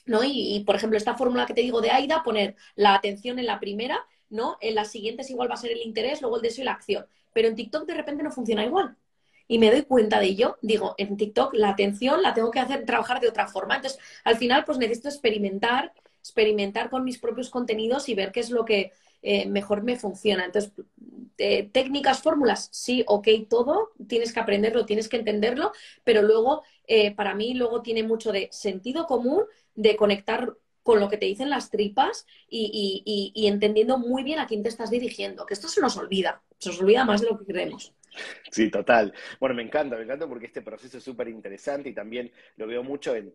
[0.06, 0.24] ¿no?
[0.24, 3.46] Y, y por ejemplo, esta fórmula que te digo de AIDA, poner la atención en
[3.46, 3.98] la primera,
[4.30, 4.56] ¿no?
[4.60, 7.06] En las siguientes igual va a ser el interés, luego el deseo y la acción.
[7.32, 8.96] Pero en TikTok de repente no funciona igual
[9.52, 12.86] y me doy cuenta de ello, digo, en TikTok la atención la tengo que hacer
[12.86, 13.76] trabajar de otra forma.
[13.76, 18.48] Entonces, al final, pues necesito experimentar, experimentar con mis propios contenidos y ver qué es
[18.48, 20.46] lo que eh, mejor me funciona.
[20.46, 20.72] Entonces,
[21.36, 27.14] eh, técnicas, fórmulas, sí, ok, todo, tienes que aprenderlo, tienes que entenderlo, pero luego, eh,
[27.14, 31.50] para mí, luego tiene mucho de sentido común, de conectar con lo que te dicen
[31.50, 33.02] las tripas y,
[33.34, 36.70] y entendiendo muy bien a quién te estás dirigiendo, que esto se nos olvida, se
[36.70, 37.92] nos olvida más de lo que creemos.
[38.50, 39.12] Sí, total.
[39.40, 42.82] Bueno, me encanta, me encanta porque este proceso es súper interesante y también lo veo
[42.82, 43.34] mucho en,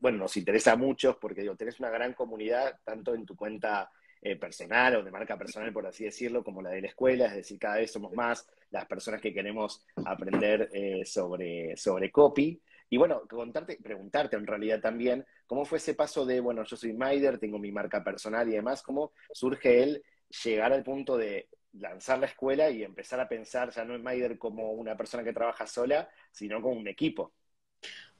[0.00, 3.90] bueno, nos interesa a muchos porque digo, tenés una gran comunidad tanto en tu cuenta
[4.20, 7.34] eh, personal o de marca personal, por así decirlo, como la de la escuela, es
[7.34, 12.60] decir, cada vez somos más las personas que queremos aprender eh, sobre, sobre copy.
[12.88, 16.92] Y bueno, contarte, preguntarte en realidad también, ¿cómo fue ese paso de, bueno, yo soy
[16.92, 20.02] Maider, tengo mi marca personal y demás, cómo surge el
[20.44, 24.38] llegar al punto de lanzar la escuela y empezar a pensar ya no en Maider
[24.38, 27.32] como una persona que trabaja sola, sino como un equipo?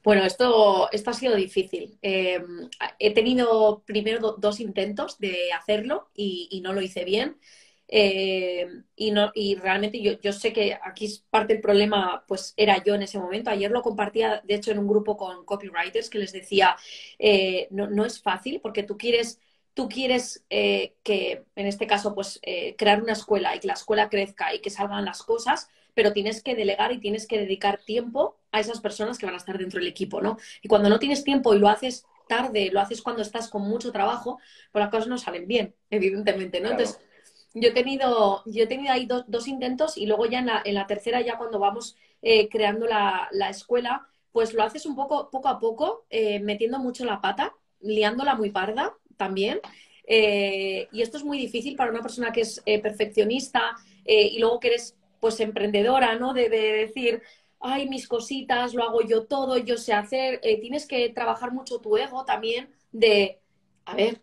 [0.03, 1.99] Bueno, esto, esto ha sido difícil.
[2.03, 2.43] Eh,
[2.99, 7.39] he tenido primero dos intentos de hacerlo y, no lo hice bien.
[7.87, 12.83] Eh, y, no, y realmente yo, yo, sé que aquí parte del problema pues era
[12.83, 13.51] yo en ese momento.
[13.51, 16.77] Ayer lo compartía, de hecho, en un grupo con copywriters que les decía,
[17.19, 19.41] eh, no, no es fácil porque tú quieres
[19.75, 23.75] tú quieres eh, que, en este caso, pues eh, crear una escuela y que la
[23.75, 27.81] escuela crezca y que salgan las cosas, pero tienes que delegar y tienes que dedicar
[27.85, 30.39] tiempo a esas personas que van a estar dentro del equipo, ¿no?
[30.63, 33.93] Y cuando no tienes tiempo y lo haces tarde, lo haces cuando estás con mucho
[33.93, 34.39] trabajo,
[34.71, 36.71] pues las cosas no salen bien, evidentemente, ¿no?
[36.71, 36.99] Entonces,
[37.55, 41.21] yo he tenido, yo he tenido ahí dos, intentos y luego ya en la, tercera,
[41.21, 46.07] ya cuando vamos eh, creando la, escuela, pues lo haces un poco, poco a poco,
[46.41, 49.61] metiendo mucho la pata, liándola muy parda, también.
[50.05, 54.39] Eh, y esto es muy difícil para una persona que es eh, perfeccionista eh, y
[54.39, 56.35] luego que eres pues emprendedora, ¿no?
[56.35, 57.23] De, decir,
[57.61, 60.41] ay, mis cositas, lo hago yo todo, yo sé hacer.
[60.61, 63.41] tienes que trabajar mucho tu ego también de,
[63.85, 64.21] a ver,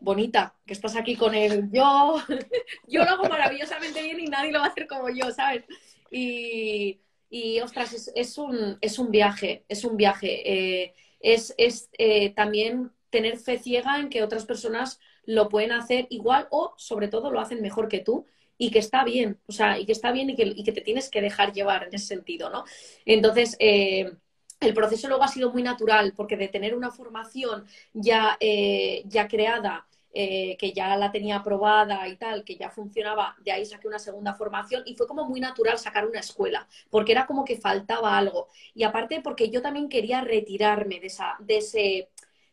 [0.00, 1.70] bonita, que estás aquí con él.
[1.72, 2.16] Yo,
[2.88, 5.64] yo lo hago maravillosamente bien y nadie lo va a hacer como yo, ¿sabes?
[6.10, 7.00] Y,
[7.30, 10.92] y ostras, es, un, es un viaje, es un viaje.
[11.20, 11.90] es, es
[12.34, 17.30] también tener fe ciega en que otras personas lo pueden hacer igual o sobre todo
[17.30, 20.30] lo hacen mejor que tú y que está bien, o sea, y que está bien
[20.30, 22.64] y que, te tienes que dejar llevar en ese sentido, ¿no?
[23.06, 24.12] Entonces, eh,
[24.60, 29.28] el proceso luego ha sido muy natural porque de tener una formación ya, eh, ya
[29.28, 33.86] creada, eh, que ya la tenía aprobada y tal, que ya funcionaba, de ahí saqué
[33.86, 37.56] una segunda formación y fue como muy natural sacar una escuela, porque era como que
[37.56, 38.48] faltaba algo.
[38.74, 42.08] Y aparte porque yo también quería retirarme de, esa, de ese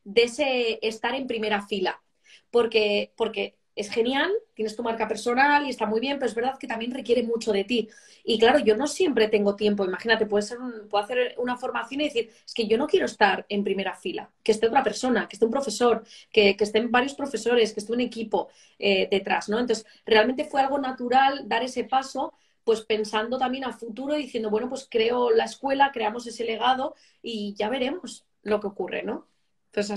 [0.08, 2.02] de ese estar en primera fila.
[2.50, 6.58] Porque, porque es genial, tienes tu marca personal y está muy bien, pero es verdad
[6.58, 7.90] que también requiere mucho de ti.
[8.24, 9.84] Y claro, yo no siempre tengo tiempo.
[9.86, 10.58] Imagínate, puede ser
[10.90, 14.32] puedo hacer una formación y decir, es que yo no quiero estar en primera fila,
[14.44, 18.02] que esté otra persona, que esté un profesor, que, estén varios profesores, que esté un
[18.02, 19.60] equipo eh, detrás, ¿no?
[19.60, 24.68] Entonces, realmente fue algo natural dar ese paso pues pensando también a futuro, diciendo, bueno,
[24.70, 29.28] pues creo la escuela, creamos ese legado y ya veremos lo que ocurre, ¿no?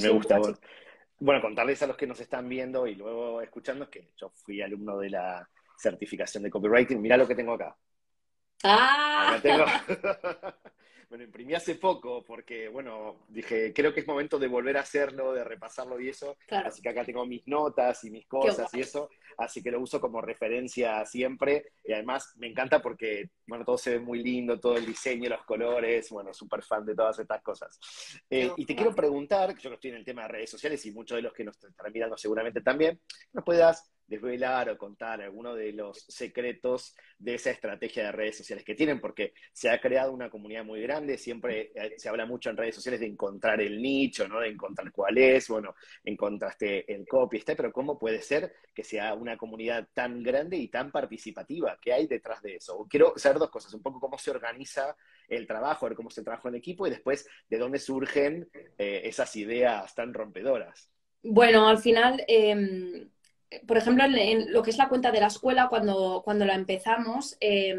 [0.01, 0.41] Me gusta.
[1.19, 4.99] Bueno, contarles a los que nos están viendo y luego escuchando que yo fui alumno
[4.99, 7.01] de la certificación de copywriting.
[7.01, 7.77] Mira lo que tengo acá.
[8.65, 9.41] Ah.
[11.11, 14.83] me lo imprimí hace poco porque, bueno, dije, creo que es momento de volver a
[14.83, 16.37] hacerlo, de repasarlo y eso.
[16.49, 19.11] Así que acá tengo mis notas y mis cosas y eso.
[19.37, 21.73] Así que lo uso como referencia siempre.
[21.85, 25.45] Y además me encanta porque, bueno, todo se ve muy lindo, todo el diseño, los
[25.45, 26.09] colores.
[26.11, 27.79] Bueno, súper fan de todas estas cosas.
[28.31, 30.93] Eh, y te quiero preguntar, yo que estoy en el tema de redes sociales y
[30.93, 33.01] muchos de los que nos están mirando seguramente también,
[33.33, 38.65] ¿nos puedas desvelar o contar alguno de los secretos de esa estrategia de redes sociales
[38.65, 42.51] que tienen, porque se ha creado una comunidad muy grande, siempre eh, se habla mucho
[42.51, 44.41] en redes sociales de encontrar el nicho, ¿no?
[44.41, 49.15] De encontrar cuál es, bueno, encontraste el copy, está, pero ¿cómo puede ser que sea
[49.15, 51.79] una comunidad tan grande y tan participativa?
[51.81, 52.85] ¿Qué hay detrás de eso?
[52.91, 54.97] Quiero saber dos cosas, un poco cómo se organiza
[55.29, 59.37] el trabajo, ver cómo se trabaja en equipo y después de dónde surgen eh, esas
[59.37, 60.91] ideas tan rompedoras.
[61.23, 62.25] Bueno, al final...
[62.27, 63.09] Em,
[63.67, 67.37] por ejemplo, en, lo que es la cuenta de la escuela, cuando, cuando la empezamos,
[67.41, 67.77] eh,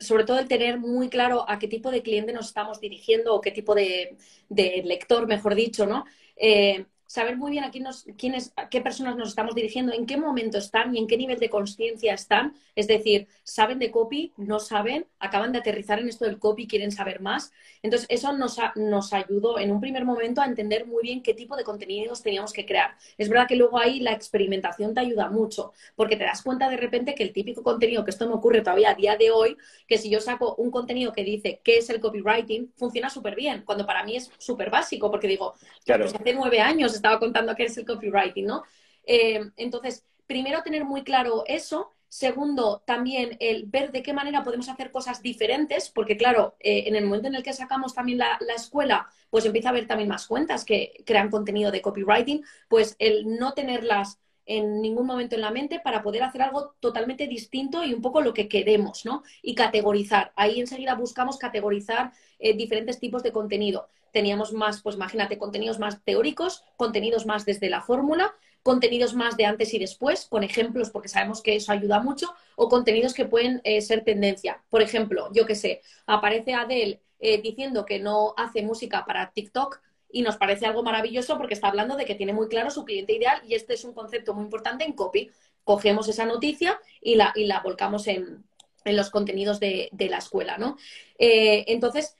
[0.00, 3.40] sobre todo el tener muy claro a qué tipo de cliente nos estamos dirigiendo o
[3.40, 4.16] qué tipo de,
[4.48, 6.04] lector, mejor dicho, ¿no?
[6.36, 10.04] Eh, saber muy bien a, quién nos, quiénes, a qué personas nos estamos dirigiendo, en
[10.04, 12.56] qué momento están y en qué nivel de conciencia están.
[12.74, 16.90] Es decir, saben de copy, no saben, acaban de aterrizar en esto del copy, quieren
[16.90, 17.52] saber más.
[17.84, 21.54] Entonces, eso nos, nos ayudó en un primer momento a entender muy bien qué tipo
[21.54, 22.96] de contenidos teníamos que crear.
[23.16, 26.78] Es verdad que luego ahí la experimentación te ayuda mucho, porque te das cuenta de
[26.78, 29.98] repente que el típico contenido, que esto me ocurre todavía a día de hoy, que
[29.98, 33.86] si yo saco un contenido que dice qué es el copywriting, funciona súper bien, cuando
[33.86, 36.06] para mí es súper básico, porque digo, claro.
[36.06, 38.62] pues hace nueve años estaba contando qué es el copywriting, ¿no?
[39.04, 41.90] Eh, entonces, primero tener muy claro eso.
[42.08, 46.96] Segundo, también el ver de qué manera podemos hacer cosas diferentes, porque claro, eh, en
[46.96, 50.26] el momento en el que sacamos también la, escuela, pues empieza a haber también más
[50.26, 55.50] cuentas que crean contenido de copywriting, pues el no tenerlas en ningún momento en la
[55.50, 59.24] mente para poder hacer algo totalmente distinto y un poco lo que queremos, ¿no?
[59.42, 60.32] Y categorizar.
[60.36, 66.02] Ahí enseguida buscamos categorizar eh, diferentes tipos de contenido teníamos más, pues imagínate, contenidos más
[66.04, 71.08] teóricos, contenidos más desde la fórmula, contenidos más de antes y después, con ejemplos, porque
[71.08, 74.62] sabemos que eso ayuda mucho, o contenidos que pueden eh, ser tendencia.
[74.70, 79.80] Por ejemplo, yo que sé, aparece Adele eh, diciendo que no hace música para TikTok
[80.10, 83.14] y nos parece algo maravilloso porque está hablando de que tiene muy claro su cliente
[83.14, 85.28] ideal y este es un concepto muy importante en copy.
[85.64, 88.44] Cogemos esa noticia y la, y la volcamos en,
[88.84, 90.76] los contenidos de, la escuela, ¿no?
[91.18, 92.16] Eh, entonces,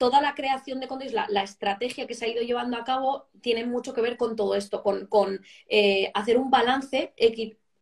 [0.00, 3.66] toda la creación de contenidos, la, estrategia que se ha ido llevando a cabo tiene
[3.66, 7.12] mucho que ver con todo esto, con, eh, hacer un balance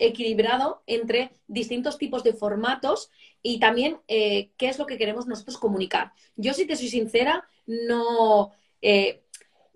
[0.00, 5.58] equilibrado entre distintos tipos de formatos y también eh, qué es lo que queremos nosotros
[5.58, 6.12] comunicar.
[6.34, 8.50] Yo, si te soy sincera, no...
[8.82, 9.22] Eh,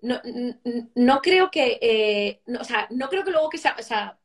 [0.03, 4.17] no, creo que, o sea, no creo que luego que sea, o sea,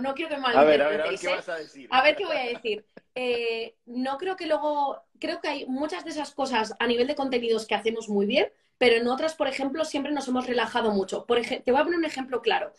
[0.00, 1.88] no quiero que me A ver, a ver, a ver qué vas a decir.
[1.90, 2.84] A ver qué voy a decir.
[3.86, 7.66] no creo que luego creo que hay muchas de esas cosas a nivel de contenidos
[7.66, 11.26] que hacemos muy bien, pero en otras, por ejemplo, siempre nos hemos relajado mucho.
[11.26, 12.72] Por te voy a poner un ejemplo claro.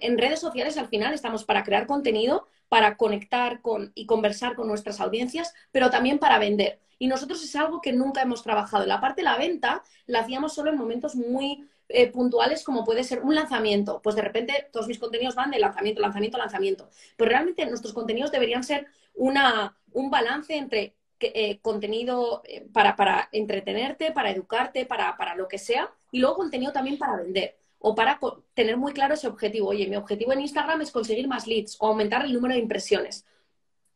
[0.00, 4.68] En redes sociales al final estamos para crear contenido, para conectar con, y conversar con
[4.68, 6.80] nuestras audiencias, pero también para vender.
[6.98, 8.84] Y nosotros es algo que nunca hemos trabajado.
[8.86, 13.04] La parte de la venta la hacíamos solo en momentos muy eh, puntuales como puede
[13.04, 14.00] ser un lanzamiento.
[14.02, 16.90] Pues de repente todos mis contenidos van de lanzamiento, lanzamiento, lanzamiento.
[17.16, 23.28] Pues realmente nuestros contenidos deberían ser una, un balance entre eh, contenido eh, para, para,
[23.32, 27.94] entretenerte, para educarte, para, para, lo que sea, y luego contenido también para vender o
[27.94, 28.18] para
[28.54, 29.68] tener muy claro ese objetivo.
[29.68, 33.24] Oye, mi objetivo en Instagram es conseguir más leads o aumentar el número de impresiones.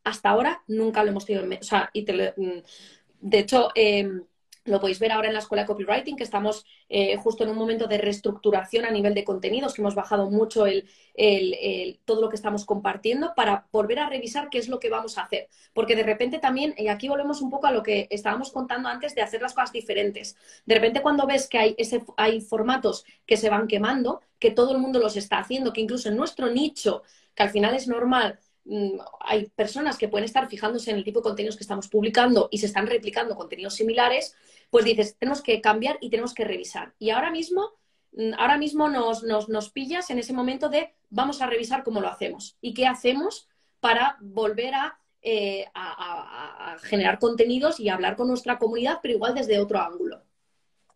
[0.05, 1.53] Hasta ahora nunca lo hemos tenido en...
[1.55, 2.62] O sea, y mm,
[3.21, 4.25] de hecho, em,
[4.64, 7.57] lo podéis ver ahora en la escuela de copywriting, que estamos eh, justo en un
[7.57, 10.88] momento de reestructuración a nivel de contenidos, que hemos bajado mucho el,
[12.05, 15.22] todo lo que estamos compartiendo para volver a revisar qué es lo que vamos a
[15.22, 15.48] hacer.
[15.72, 19.14] Porque de repente también, y aquí volvemos un poco a lo que estábamos contando antes
[19.14, 20.37] de hacer las cosas diferentes.
[20.64, 24.72] De repente cuando ves que hay, ese, hay formatos que se van quemando, que todo
[24.72, 27.03] el mundo los está haciendo, que incluso en nuestro nicho,
[27.35, 28.38] que al final es normal,
[29.20, 32.59] hay personas que pueden estar fijándose en el tipo de contenidos que estamos publicando y
[32.59, 34.37] se están replicando contenidos similares,
[34.70, 36.94] pues dices, tenemos que cambiar y tenemos que revisar.
[36.98, 37.72] Y ahora mismo,
[38.12, 42.09] mm, ahora mismo nos, nos, pillas en ese momento de vamos a revisar cómo lo
[42.09, 43.48] hacemos y qué hacemos
[43.81, 45.66] para volver a, eh,
[46.83, 50.22] generar contenidos y hablar con nuestra comunidad, pero igual desde otro ángulo.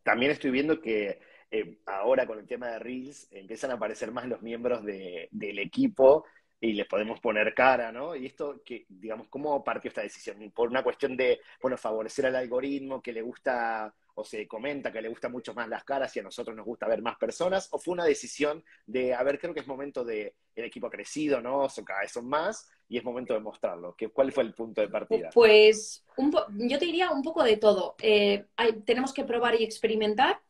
[0.02, 4.26] También estoy viendo que eh, ahora con el tema de Reels empiezan a aparecer más
[4.26, 6.24] los miembros del equipo
[6.60, 8.16] y les podemos poner cara, ¿no?
[8.16, 10.50] Y esto, que, digamos, ¿cómo partió esta decisión?
[10.52, 15.02] ¿Por una cuestión de, bueno, favorecer al algoritmo que le gusta o se comenta que
[15.02, 17.68] le gustan mucho más las caras y a nosotros nos gusta ver más personas?
[17.72, 20.90] ¿O fue una decisión de, a ver, creo que es momento de, el equipo ha
[20.90, 21.68] crecido, ¿no?
[21.68, 23.94] Son, cada vez son más, y es momento de mostrarlo?
[23.94, 25.30] ¿Qué, ¿Cuál fue el punto de partida?
[25.34, 27.96] Pues yo te diría un poco de todo.
[28.00, 28.46] Eh,
[28.86, 30.40] tenemos que probar y experimentar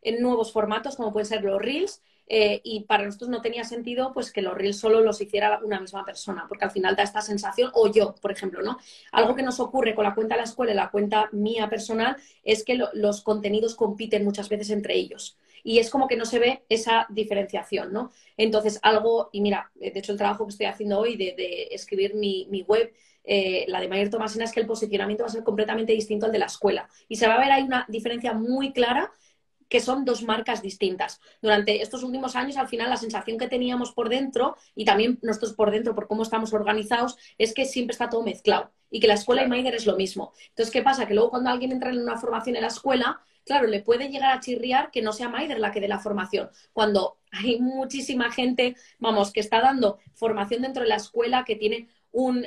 [0.00, 2.02] en nuevos formatos, como pueden ser los reels,
[2.34, 5.78] eh, y para nosotros no tenía sentido pues que los reels solo los hiciera una
[5.78, 8.78] misma persona, porque al final da esta sensación, o yo, por ejemplo, ¿no?
[9.12, 12.16] Algo que nos ocurre con la cuenta de la escuela y la cuenta mía personal
[12.42, 15.36] es que los contenidos compiten muchas veces entre ellos.
[15.62, 18.12] Y es como que no se ve esa diferenciación, ¿no?
[18.38, 22.64] Entonces, algo, y mira, de hecho el trabajo que estoy haciendo hoy de, escribir mi,
[22.66, 26.24] web, eh, la de Mayer Tomasina, es que el posicionamiento va a ser completamente distinto
[26.24, 26.88] al de la escuela.
[27.08, 29.12] Y se va a ver ahí una diferencia muy clara
[29.72, 31.18] que son dos marcas distintas.
[31.40, 35.54] Durante estos últimos años, al final, la sensación que teníamos por dentro y también nosotros
[35.54, 39.14] por dentro, por cómo estamos organizados, es que siempre está todo mezclado y que la
[39.14, 40.34] escuela y Maider es lo mismo.
[40.50, 41.06] Entonces, ¿qué pasa?
[41.06, 44.36] Que luego cuando alguien entra en una formación en la escuela, claro, le puede llegar
[44.36, 46.50] a chirriar que no sea Maider la que dé la formación.
[46.74, 51.88] Cuando hay muchísima gente, vamos, que está dando formación dentro de la escuela, que tiene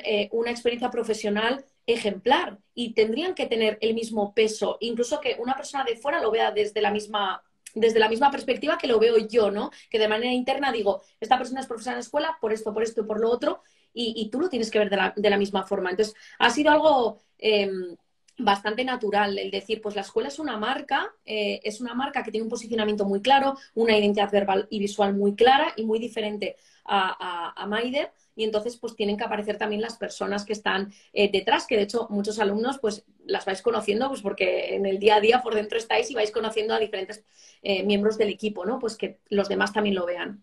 [0.04, 5.56] eh, una experiencia profesional ejemplar y tendrían que tener el mismo peso, incluso que una
[5.56, 7.42] persona de fuera lo vea desde la misma
[7.74, 9.70] desde la misma perspectiva que lo veo yo, ¿no?
[9.90, 13.02] Que de manera interna digo, esta persona es profesora en escuela por esto, por esto
[13.02, 15.62] y por lo otro, y, tú lo tienes que ver de la, de la, misma
[15.62, 15.90] forma.
[15.90, 17.96] Entonces, ha sido algo em,
[18.38, 22.30] bastante natural el decir, pues la escuela es una marca, eh, es una marca que
[22.30, 26.56] tiene un posicionamiento muy claro, una identidad verbal y visual muy clara y muy diferente
[26.84, 30.92] a, a, a Maider, y entonces pues tienen que aparecer también las personas que están
[31.12, 34.98] eh, detrás, que de hecho muchos alumnos pues las vais conociendo pues porque en el
[34.98, 37.24] día a día por dentro estáis y vais conociendo a diferentes
[37.62, 38.78] eh, miembros del equipo, ¿no?
[38.78, 40.40] Pues que los demás también lo vean.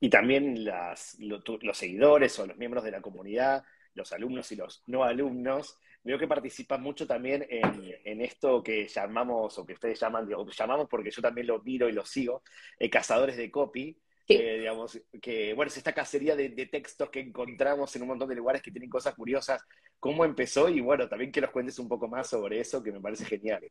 [0.00, 4.82] Y también las, los seguidores o los miembros de la comunidad, los alumnos y los
[4.86, 10.26] no alumnos, veo que participan mucho también en, esto que llamamos, o que ustedes llaman,
[10.28, 12.42] digo, llamamos porque yo también lo miro y lo sigo,
[12.78, 17.94] eh, cazadores de copy, eh, digamos, que bueno, es esta cacería de, textos que encontramos
[17.94, 19.62] en un montón de lugares que tienen cosas curiosas.
[20.00, 20.68] ¿Cómo empezó?
[20.68, 23.70] Y bueno, también que nos cuentes un poco más sobre eso, que me parece genial.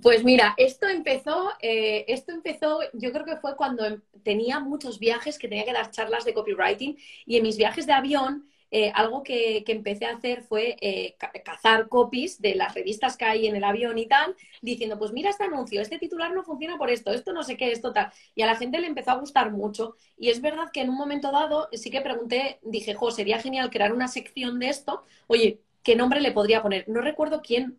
[0.00, 4.98] Pues mira, esto empezó, eh, esto empezó, yo creo que fue cuando em, tenía muchos
[4.98, 8.90] viajes que tenía que dar charlas de copywriting y en mis viajes de avión eh,
[8.94, 13.54] algo que, empecé a hacer fue eh, cazar copies de las revistas que hay en
[13.54, 17.12] el avión y tal, diciendo, pues mira este anuncio, este titular no funciona por esto,
[17.12, 18.10] esto no sé qué, esto tal.
[18.34, 19.96] Y a la gente le empezó a gustar mucho.
[20.16, 23.68] Y es verdad que en un momento dado sí que pregunté, dije, jo, sería genial
[23.68, 25.04] crear una sección de esto.
[25.26, 26.88] Oye, ¿qué nombre le podría poner?
[26.88, 27.78] No recuerdo quién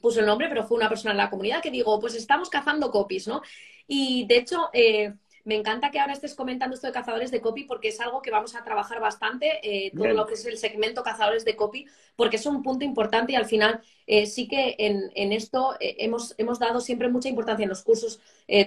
[0.00, 2.92] puso el nombre, pero fue una persona en la comunidad que digo, pues estamos cazando
[2.92, 3.42] copies, ¿no?
[3.88, 7.64] Y de hecho, eh, me encanta que ahora estés comentando esto de cazadores de copy
[7.64, 11.02] porque es algo que vamos a trabajar bastante, eh, todo lo que es el segmento
[11.02, 15.32] cazadores de copy, porque es un punto importante y al final eh, sí que en,
[15.32, 18.20] esto eh, hemos, hemos, dado siempre mucha importancia en los cursos,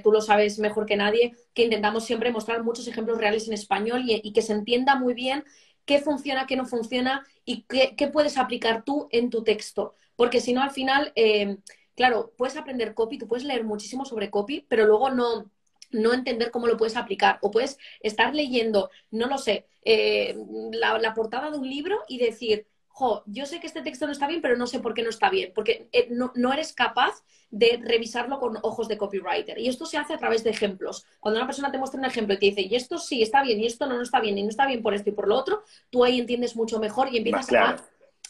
[0.04, 4.04] tú lo sabes mejor que nadie, que intentamos siempre mostrar muchos ejemplos reales en español
[4.06, 5.44] y, que se entienda muy bien
[5.86, 9.94] qué funciona, qué no funciona y qué, qué puedes aplicar tú en tu texto.
[10.16, 11.14] Porque si no, al final,
[11.96, 15.52] claro, puedes aprender copy, tú puedes leer muchísimo sobre copy, pero luego no
[15.96, 17.40] no entender cómo lo puedes aplicar.
[17.42, 20.36] O puedes estar leyendo, no lo sé, eh,
[20.72, 24.28] la, portada de un libro y decir, jo, yo sé que este texto no está
[24.28, 27.24] bien, pero no sé por qué no está bien, porque eh, no, no, eres capaz
[27.52, 29.60] de revisarlo con ojos de copywriter.
[29.60, 31.06] Y esto se hace a través de ejemplos.
[31.20, 33.60] Cuando una persona te muestra un ejemplo y te dice, y esto sí está bien,
[33.60, 35.36] y esto no, no está bien, y no está bien por esto y por lo
[35.36, 37.78] otro, tú ahí entiendes mucho mejor y empiezas a,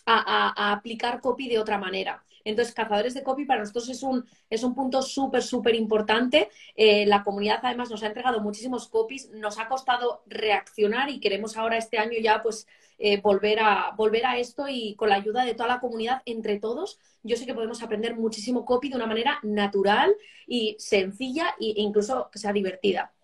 [0.06, 2.23] a, aplicar copy de otra manera.
[2.45, 6.49] Entonces, cazadores de copy para nosotros es un, es un punto súper, súper importante.
[6.75, 11.58] Eh, la comunidad además nos ha entregado muchísimos copies, nos ha costado reaccionar y queremos
[11.58, 15.43] ahora este año ya pues eh, volver, a, volver a esto y con la ayuda
[15.43, 19.08] de toda la comunidad, entre todos, yo sé que podemos aprender muchísimo copy de una
[19.08, 20.15] manera natural
[20.47, 23.14] y sencilla e incluso que sea divertida.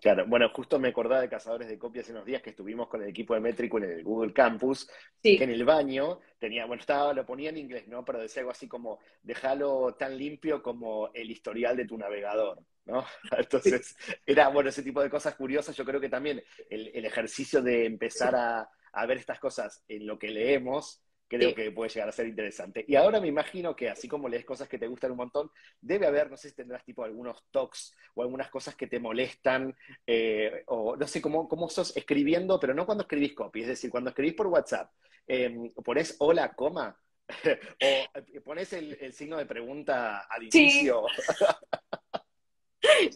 [0.00, 3.02] Claro, bueno, justo me acordaba de Cazadores de Copias hace unos días que estuvimos con
[3.02, 4.88] el equipo de Métrico en el Google Campus,
[5.20, 8.04] que en el baño tenía, bueno, estaba, lo ponía en inglés, ¿no?
[8.04, 13.04] Pero decía algo así como, déjalo tan limpio como el historial de tu navegador, ¿no?
[13.36, 17.84] Entonces, era, bueno, ese tipo de cosas curiosas, yo creo que también el, ejercicio de
[17.84, 22.12] empezar a, a ver estas cosas en lo que leemos, creo que puede llegar a
[22.12, 22.84] ser interesante.
[22.88, 26.06] Y ahora me imagino que así como lees cosas que te gustan un montón, debe
[26.06, 30.64] haber, no sé si tendrás tipo algunos talks o algunas cosas que te molestan, eh,
[30.66, 34.10] o no sé cómo, cómo sos escribiendo, pero no cuando escribís copy, es decir, cuando
[34.10, 34.90] escribís por WhatsApp,
[35.26, 36.98] eh, pones hola, coma,
[38.38, 41.04] o pones el, signo de pregunta al inicio.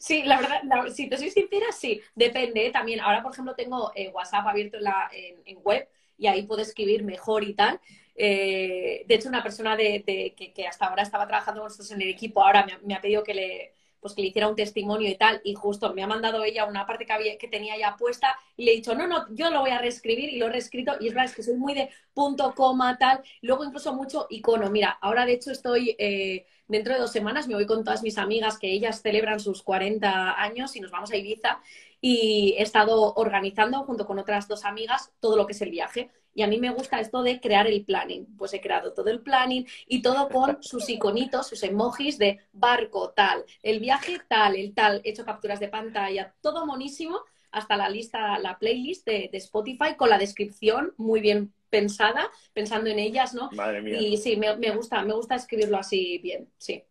[0.01, 2.66] Sí, la verdad, si te soy sincera, sí, depende.
[2.66, 2.72] ¿eh?
[2.72, 6.62] También, ahora, por ejemplo, tengo eh, WhatsApp abierto en, la, en, web y ahí puedo
[6.62, 7.80] escribir mejor y tal.
[8.14, 12.08] Eh, de hecho, una persona de, que, hasta ahora estaba trabajando con nosotros en el
[12.08, 15.40] equipo, ahora me, ha pedido que le, pues que le hiciera un testimonio y tal,
[15.44, 18.64] y justo me ha mandado ella una parte que, había, que tenía ya puesta y
[18.64, 21.08] le he dicho, no, no, yo lo voy a reescribir y lo he reescrito y
[21.08, 24.70] es verdad, es que soy muy de punto, coma, tal, luego incluso mucho icono.
[24.70, 28.18] Mira, ahora de hecho estoy, eh, dentro de dos semanas me voy con todas mis
[28.18, 31.60] amigas que ellas celebran sus 40 años y nos vamos a Ibiza
[32.00, 36.10] y he estado organizando junto con otras dos amigas todo lo que es el viaje.
[36.35, 38.26] Y a mí me gusta esto de crear el planning.
[38.37, 43.11] Pues he creado todo el planning y todo con sus iconitos, sus emojis de barco
[43.11, 47.20] tal, el viaje tal, el tal, he hecho capturas de pantalla, todo monísimo,
[47.51, 52.99] hasta la lista, la playlist de, Spotify con la descripción muy bien pensada, pensando en
[52.99, 53.51] ellas, ¿no?
[53.53, 54.01] Madre mía.
[54.01, 56.83] Y sí, me, me gusta, me gusta escribirlo así bien, sí.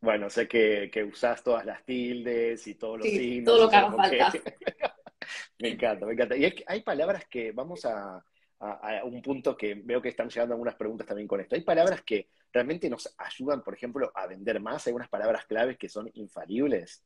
[0.00, 3.44] Bueno, sé que, que usás todas las tildes y todos los sí, signos.
[3.44, 4.32] Todo lo que haga falta.
[5.58, 6.36] me encanta, me encanta.
[6.36, 8.24] Y hay, hay palabras que vamos a,
[8.60, 11.54] a, un punto que veo que están llegando algunas preguntas también con esto.
[11.54, 14.86] Hay palabras que realmente nos ayudan, por ejemplo, a vender más.
[14.86, 17.02] Hay unas palabras claves que son infalibles.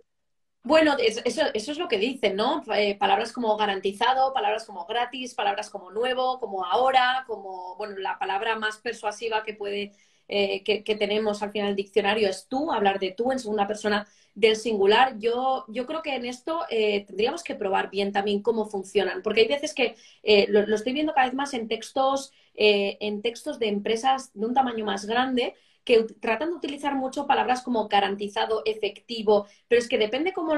[0.62, 2.62] Bueno, eso, eso, es lo que dicen, ¿no?
[2.74, 8.18] Eh, palabras como garantizado, palabras como gratis, palabras como nuevo, como ahora, como, bueno, la
[8.18, 9.92] palabra más persuasiva que puede
[10.29, 14.07] eh, que, tenemos al final del diccionario es tú, hablar de tú en segunda persona
[14.35, 15.18] del singular.
[15.18, 19.43] Yo, yo creo que en esto eh, tendríamos que probar bien también cómo funcionan, porque
[19.43, 23.66] hay veces que eh, lo, estoy viendo cada vez más en textos, en textos de
[23.66, 29.47] empresas de un tamaño más grande que tratan de utilizar mucho palabras como garantizado, efectivo,
[29.66, 30.55] pero es que depende cómo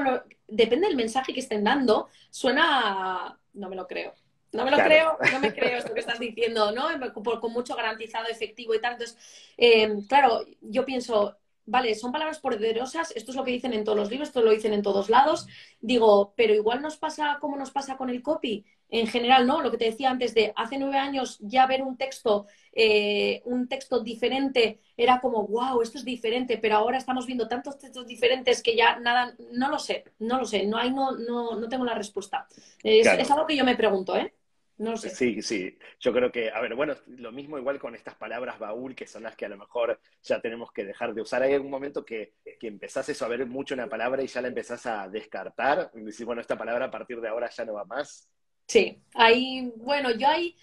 [0.47, 4.13] depende del mensaje que estén dando, suena no me lo creo.
[4.53, 6.87] No me lo creo, no me creo esto que estás diciendo, ¿no?
[7.13, 8.93] con mucho garantizado efectivo y tal.
[8.93, 9.17] Entonces,
[9.57, 13.97] eh, claro, yo pienso, vale, son palabras poderosas, esto es lo que dicen en todos
[13.97, 15.47] los libros, esto lo dicen en todos lados.
[15.81, 18.65] Digo, pero igual nos pasa como nos pasa con el copy.
[18.89, 19.61] En general, ¿no?
[19.61, 23.67] Lo que te decía antes de hace nueve años ya ver un texto, eh, un
[23.67, 28.63] texto diferente era como, wow, esto es diferente, pero ahora estamos viendo tantos textos diferentes
[28.63, 31.83] que ya nada, no lo sé, no lo sé, no, hay, no, no, no tengo
[31.83, 32.47] la respuesta.
[32.81, 34.33] es algo que yo me pregunto, ¿eh?
[34.77, 35.09] No sé.
[35.09, 35.77] Sí, sí.
[35.99, 39.23] Yo creo que, a ver, bueno, lo mismo igual con estas palabras baúl, que son
[39.23, 41.41] las que a lo mejor ya tenemos que dejar de usar.
[41.43, 44.49] Hay algún momento que, que empezás eso a ver mucho una palabra y ya la
[44.49, 45.91] empezás a descartar.
[45.95, 48.29] Y decís, bueno, esta palabra a partir de ahora ya no va más.
[48.67, 50.57] Sí, hay, bueno, yo hay,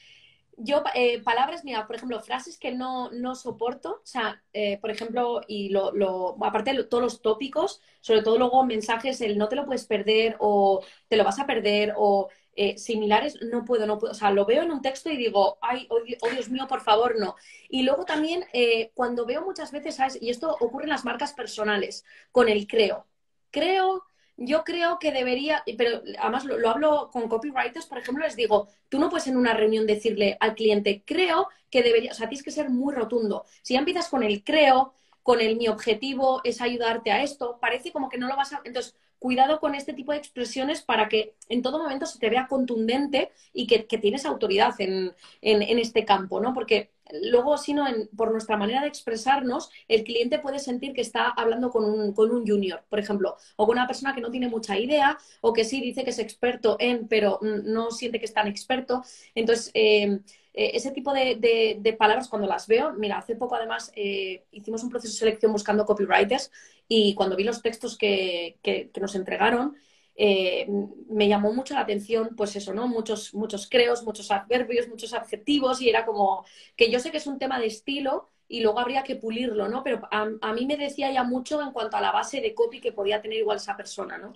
[0.58, 4.90] yo, eh, palabras, mira, por ejemplo, frases que no, no soporto, o sea, eh, por
[4.90, 9.48] ejemplo, y lo, lo aparte de todos los tópicos, sobre todo luego mensajes, el no
[9.48, 13.86] te lo puedes perder o te lo vas a perder o eh, similares, no puedo,
[13.86, 14.12] no puedo.
[14.12, 16.80] O sea, lo veo en un texto y digo, ay, oh, oh Dios mío, por
[16.80, 17.36] favor, no.
[17.68, 20.18] Y luego también, eh, cuando veo muchas veces, ¿sabes?
[20.20, 23.06] Y esto ocurre en las marcas personales, con el creo.
[23.50, 24.04] Creo,
[24.36, 28.98] yo creo que debería, pero además lo, hablo con copywriters, por ejemplo, les digo, tú
[28.98, 32.50] no puedes en una reunión decirle al cliente, creo que debería, o sea, tienes que
[32.50, 33.44] ser muy rotundo.
[33.62, 37.92] Si ya empiezas con el creo, con el mi objetivo es ayudarte a esto, parece
[37.92, 38.60] como que no lo vas a...
[38.64, 38.94] Entonces,
[39.24, 43.30] cuidado con este tipo de expresiones para que en todo momento se te vea contundente
[43.54, 46.52] y que, tienes autoridad en, este campo, ¿no?
[46.52, 47.86] Porque luego, si no,
[48.16, 52.82] por nuestra manera de expresarnos, el cliente puede sentir que está hablando con un, junior,
[52.88, 56.04] por ejemplo, o con una persona que no tiene mucha idea o que sí dice
[56.04, 59.02] que es experto en, pero no siente que es tan experto.
[59.34, 60.20] Entonces, eh,
[60.54, 64.90] eh, ese tipo de, palabras cuando las veo, mira, hace poco además eh, hicimos un
[64.90, 66.50] proceso de selección buscando copywriters
[66.86, 68.58] y cuando vi los textos que,
[69.00, 69.76] nos entregaron,
[70.16, 70.66] eh,
[71.08, 72.86] me llamó mucho la atención, pues eso, ¿no?
[72.88, 76.44] Muchos, muchos creos, muchos adverbios, muchos adjetivos y era como
[76.76, 79.82] que yo sé que es un tema de estilo y luego habría que pulirlo, ¿no?
[79.82, 82.80] Pero a, a mí me decía ya mucho en cuanto a la base de copy
[82.80, 84.32] que podía tener igual esa persona, ¿no?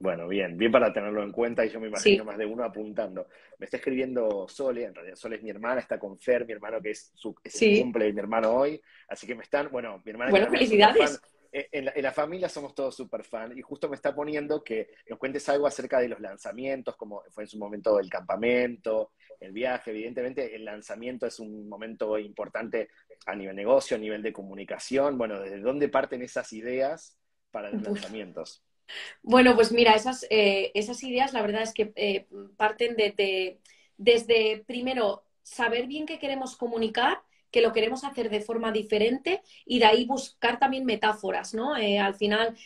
[0.00, 3.28] Bueno, bien, bien para tenerlo en cuenta y yo me imagino más de uno apuntando.
[3.58, 6.82] Me está escribiendo Sole, en realidad Sole es mi hermana, está con Fer, mi hermano
[6.82, 7.34] que es su
[7.72, 10.30] cumple de mi hermano hoy, así que me están, bueno, mi hermana...
[10.30, 11.20] Bueno, felicidades.
[11.54, 14.88] En la, en la, familia somos todos súper fan y justo me está poniendo que
[15.08, 19.52] nos cuentes algo acerca de los lanzamientos, como fue en su momento el campamento, el
[19.52, 19.92] viaje.
[19.92, 22.90] Evidentemente, el lanzamiento es un momento importante
[23.26, 25.16] a nivel negocio, a nivel de comunicación.
[25.16, 27.16] Bueno, ¿desde dónde parten esas ideas
[27.52, 28.64] para los lanzamientos?
[29.22, 32.26] Bueno, pues mira, esas, eh, esas ideas la verdad es que eh,
[32.56, 33.60] parten de,
[33.96, 37.22] desde primero saber bien qué queremos comunicar,
[37.54, 41.76] que lo queremos hacer de forma diferente y de ahí buscar también metáforas, ¿no?
[41.76, 42.56] Eh, al final,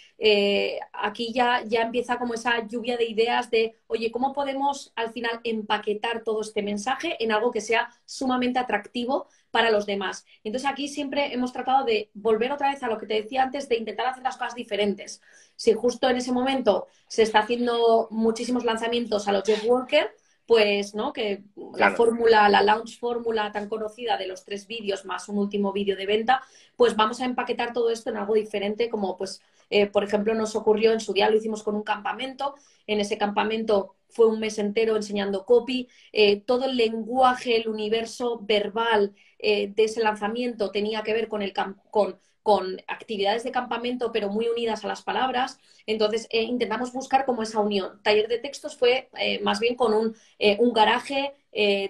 [0.95, 5.41] aquí ya, ya empieza como esa lluvia de ideas de, oye, ¿cómo podemos al final
[5.45, 10.25] empaquetar todo este mensaje en algo que sea sumamente atractivo para los demás.
[10.45, 13.69] Entonces aquí siempre hemos tratado de volver otra vez a lo que te decía antes,
[13.69, 15.21] de intentar hacer las cosas diferentes.
[15.57, 20.15] Si justo en ese momento se está haciendo muchísimos lanzamientos a los Jeff Worker,
[20.49, 21.13] pues, ¿no?
[21.13, 21.43] Que
[21.77, 25.95] la fórmula, la launch fórmula tan conocida de los tres vídeos más un último vídeo
[25.95, 26.43] de venta,
[26.75, 30.57] pues vamos a empaquetar todo esto en algo diferente, como pues, eh, por ejemplo, nos
[30.57, 32.55] ocurrió en su día, lo hicimos con un campamento,
[32.87, 38.41] en ese campamento fue un mes entero enseñando copy, eh, todo el lenguaje, el universo
[38.41, 42.19] verbal eh, de ese lanzamiento tenía que ver con, el con,
[42.49, 45.61] con actividades de campamento, pero muy unidas a las palabras.
[45.85, 48.01] Entonces, eh, intentamos buscar como esa unión.
[48.03, 49.11] Taller de textos fue
[49.43, 50.17] más bien con un,
[50.59, 51.35] un garaje,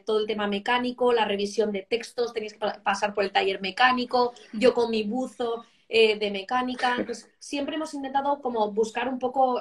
[0.05, 4.33] todo el tema mecánico, la revisión de textos, tenéis que pasar por el taller mecánico,
[4.53, 6.97] yo con mi buzo de mecánica.
[7.39, 9.61] Siempre hemos intentado como buscar un poco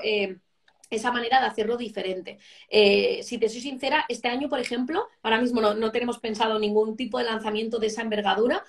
[0.90, 2.40] esa manera de hacerlo diferente.
[2.70, 6.96] Eh, si te soy sincera, este año, por ejemplo, ahora mismo no, tenemos pensado ningún
[6.96, 8.64] tipo de lanzamiento de esa envergadura,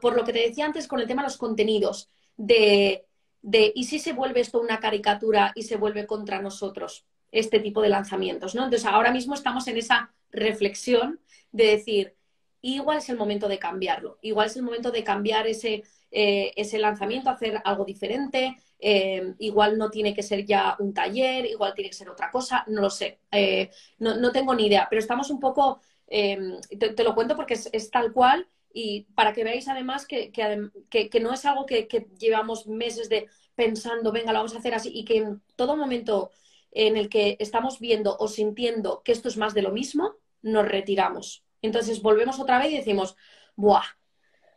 [0.00, 3.04] por lo que te decía antes con el tema de los contenidos, de,
[3.74, 7.06] ¿y si se vuelve esto una caricatura y se vuelve contra nosotros?
[7.32, 8.64] Este tipo de lanzamientos, ¿no?
[8.64, 11.20] Entonces, ahora mismo estamos en esa reflexión
[11.52, 12.16] de decir,
[12.60, 16.78] igual es el momento de cambiarlo, igual es el momento de cambiar ese, eh, ese
[16.78, 21.90] lanzamiento, hacer algo diferente, eh, igual no tiene que ser ya un taller, igual tiene
[21.90, 25.40] que ser otra cosa, no lo sé, eh, no, tengo ni idea, pero estamos un
[25.40, 28.46] poco, em, te, lo cuento porque es, tal cual
[28.78, 34.12] y para que veáis además que, que, no es algo que, llevamos meses de pensando,
[34.12, 36.30] venga, lo vamos a hacer así y que en todo momento
[36.72, 40.68] en el que estamos viendo o sintiendo que esto es más de lo mismo, nos
[40.68, 41.42] retiramos.
[41.62, 43.16] Entonces volvemos otra vez y decimos,
[43.56, 43.96] ¡buah!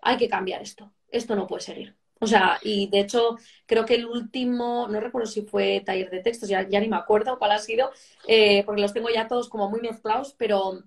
[0.01, 0.91] Hay que cambiar esto.
[1.07, 1.95] Esto no puede seguir.
[2.19, 6.19] O sea, y de hecho, creo que el último, no recuerdo si fue taller de
[6.19, 7.89] textos, ya, ya ni me acuerdo cuál ha sido,
[8.27, 10.83] eh, porque los tengo ya todos como muy mezclados, pero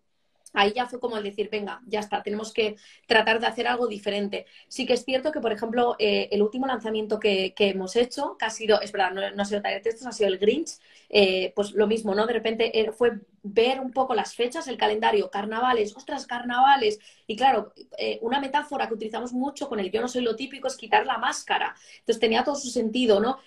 [0.52, 2.76] ahí ya fue como el decir, venga, ya está, tenemos que
[3.06, 4.46] tratar de hacer algo diferente.
[4.68, 8.44] Sí que es cierto que, por ejemplo, eh, el último lanzamiento que, hemos hecho, que
[8.44, 10.78] ha sido, es verdad, no, ha sido taller de textos, ha sido el Grinch,
[11.08, 12.26] eh, pues lo mismo, ¿no?
[12.26, 16.98] De repente eh, fue ver un poco las fechas, el calendario, carnavales, ostras, carnavales.
[17.26, 17.72] Y claro,
[18.20, 21.18] una metáfora que utilizamos mucho con el yo no soy lo típico es quitar la
[21.18, 21.74] máscara.
[22.00, 23.38] Entonces tenía todo su sentido, ¿no?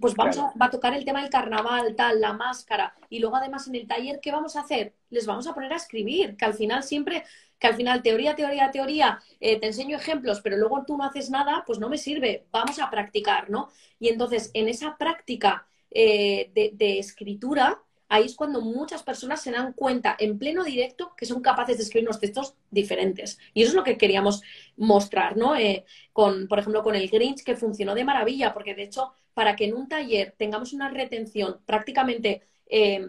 [0.00, 3.36] Pues vamos a, va a tocar el tema del carnaval, tal, la máscara, y luego
[3.36, 4.94] además en el taller, ¿qué vamos a hacer?
[5.10, 7.24] Les vamos a poner a escribir, que al final siempre,
[7.58, 11.30] que al final teoría, teoría, teoría, eh, te enseño ejemplos, pero luego tú no haces
[11.30, 13.68] nada, pues no me sirve, vamos a practicar, ¿no?
[13.98, 19.72] Y entonces en esa práctica eh, de escritura, ahí es cuando muchas personas se dan
[19.72, 23.38] cuenta en pleno directo que son capaces de escribir unos textos diferentes.
[23.54, 24.42] Y eso es lo que queríamos
[24.76, 25.56] mostrar, ¿no?
[25.56, 29.54] Eh, con, por ejemplo, con el Grinch, que funcionó de maravilla, porque de hecho, para
[29.54, 32.40] que en un taller tengamos una retención prácticamente...
[32.66, 33.06] Eh,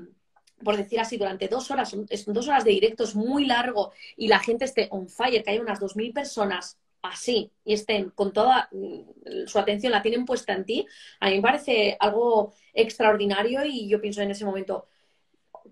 [0.64, 4.40] por decir así, durante dos horas, son dos horas de directos muy largo y la
[4.40, 9.46] gente esté on fire, que hay unas 2.000 personas así y estén con toda mm,
[9.46, 10.88] su atención, la tienen puesta en ti,
[11.20, 14.88] a mí me parece algo extraordinario y yo pienso en ese momento,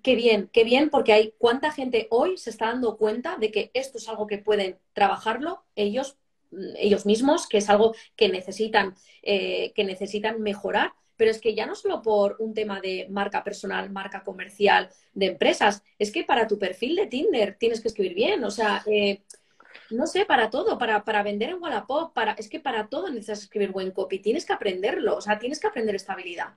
[0.03, 3.71] qué bien, qué bien, porque hay cuánta gente hoy se está dando cuenta de que
[3.73, 6.17] esto es algo que pueden trabajarlo ellos,
[6.77, 10.93] ellos mismos, que es algo que necesitan, eh, que necesitan mejorar.
[11.17, 15.27] Pero es que ya no solo por un tema de marca personal, marca comercial, de
[15.27, 18.43] empresas, es que para tu perfil de Tinder tienes que escribir bien.
[18.43, 19.21] O sea, eh,
[19.91, 23.43] no sé, para todo, para, para vender en Wallapop, para, es que para todo necesitas
[23.43, 26.55] escribir buen copy, tienes que aprenderlo, o sea, tienes que aprender esta habilidad.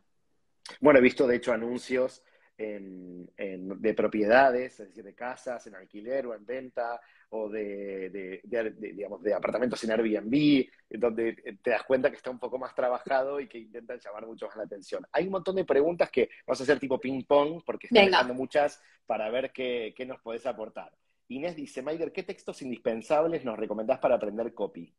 [0.81, 2.23] Bueno, he visto de hecho anuncios
[2.59, 7.01] de propiedades, es decir, de casas en alquiler o en venta,
[7.31, 8.41] o de,
[8.79, 13.39] digamos, de apartamentos en Airbnb, donde te das cuenta que está un poco más trabajado
[13.39, 15.07] y que intentan llamar mucho más la atención.
[15.13, 18.83] Hay un montón de preguntas que vamos a hacer tipo ping-pong, porque están dejando muchas
[19.07, 20.91] para ver qué, qué nos podés aportar.
[21.29, 24.93] Inés dice, Maider, ¿qué textos indispensables nos recomendás para aprender copy?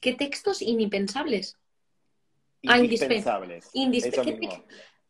[0.00, 1.56] ¿Qué textos indispensables?
[2.62, 3.66] Indispensables.
[3.66, 3.92] Ah, mm,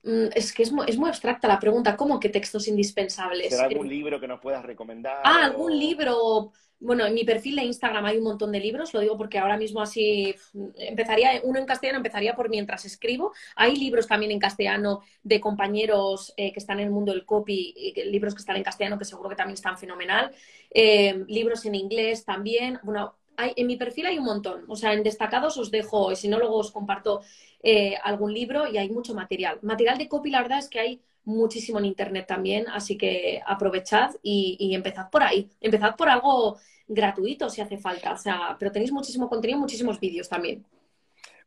[0.03, 1.97] es que es muy, es muy, abstracta la pregunta.
[1.97, 3.51] ¿Cómo que textos indispensables?
[3.51, 5.21] ¿Será algún libro que nos puedas recomendar?
[5.25, 9.01] Ah, algún libro bueno, en mi perfil de Instagram hay un montón de libros, lo
[9.01, 10.35] digo porque ahora mismo así
[10.75, 13.33] empezaría, uno en castellano empezaría por mientras escribo.
[13.55, 17.95] Hay libros también en castellano de compañeros eh, que están en el mundo del copy,
[18.07, 20.33] libros que están en castellano que seguro que también están fenomenal.
[20.71, 22.81] Eh, libros en inglés también.
[22.83, 24.65] Bueno, hay, en mi perfil hay un montón.
[24.69, 27.23] O sea, en destacados os dejo, y si no, luego os comparto
[27.63, 29.59] eh, algún libro y hay mucho material.
[29.63, 34.11] Material de copy, la verdad es que hay muchísimo en internet también, así que aprovechad
[34.23, 35.49] y, y empezad por ahí.
[35.61, 36.59] Empezad por algo
[36.89, 38.13] gratuito si hace falta.
[38.13, 40.65] O sea, pero tenéis muchísimo contenido, muchísimos vídeos también.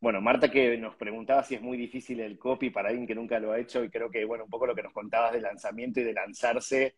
[0.02, 3.40] Bueno, Marta que nos preguntaba si es muy difícil el copy para alguien que nunca
[3.40, 6.00] lo ha hecho y creo que, bueno, un poco lo que nos contabas del lanzamiento
[6.00, 6.96] y de lanzarse,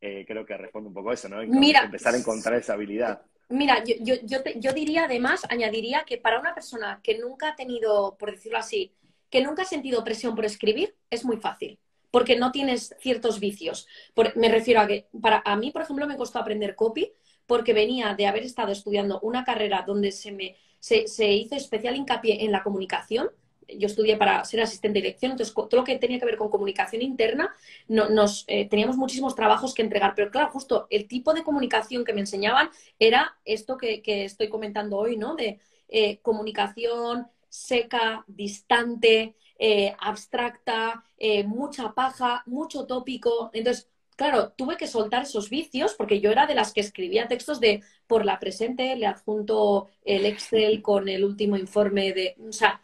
[0.00, 1.42] eh, creo que responde un poco a eso, ¿no?
[1.46, 3.22] Mira, empezar a encontrar esa habilidad.
[3.50, 7.56] Mira, yo, yo, yo, yo diría además, añadiría que para una persona que nunca ha
[7.56, 8.92] tenido, por decirlo así,
[9.28, 11.78] que nunca ha sentido presión por escribir, es muy fácil
[12.10, 13.86] porque no tienes ciertos vicios.
[14.34, 17.12] me refiero a que para a mí, por ejemplo, me costó aprender copy
[17.46, 22.44] porque venía de haber estado estudiando una carrera donde se me se, hizo especial hincapié
[22.44, 23.30] en la comunicación.
[23.78, 26.50] Yo estudié para ser asistente de dirección, entonces todo lo que tenía que ver con
[26.50, 27.54] comunicación interna,
[27.88, 30.14] nos, eh, teníamos muchísimos trabajos que entregar.
[30.14, 34.96] Pero claro, justo el tipo de comunicación que me enseñaban era esto que, estoy comentando
[34.98, 35.34] hoy, ¿no?
[35.36, 41.04] De eh, comunicación seca, distante, eh, abstracta,
[41.46, 43.50] mucha paja, mucho tópico.
[43.52, 43.90] Entonces,
[44.20, 47.82] claro, tuve que soltar esos vicios porque yo era de las que escribía textos de
[48.06, 52.82] por la presente, le adjunto el Excel con el último informe de, o sea,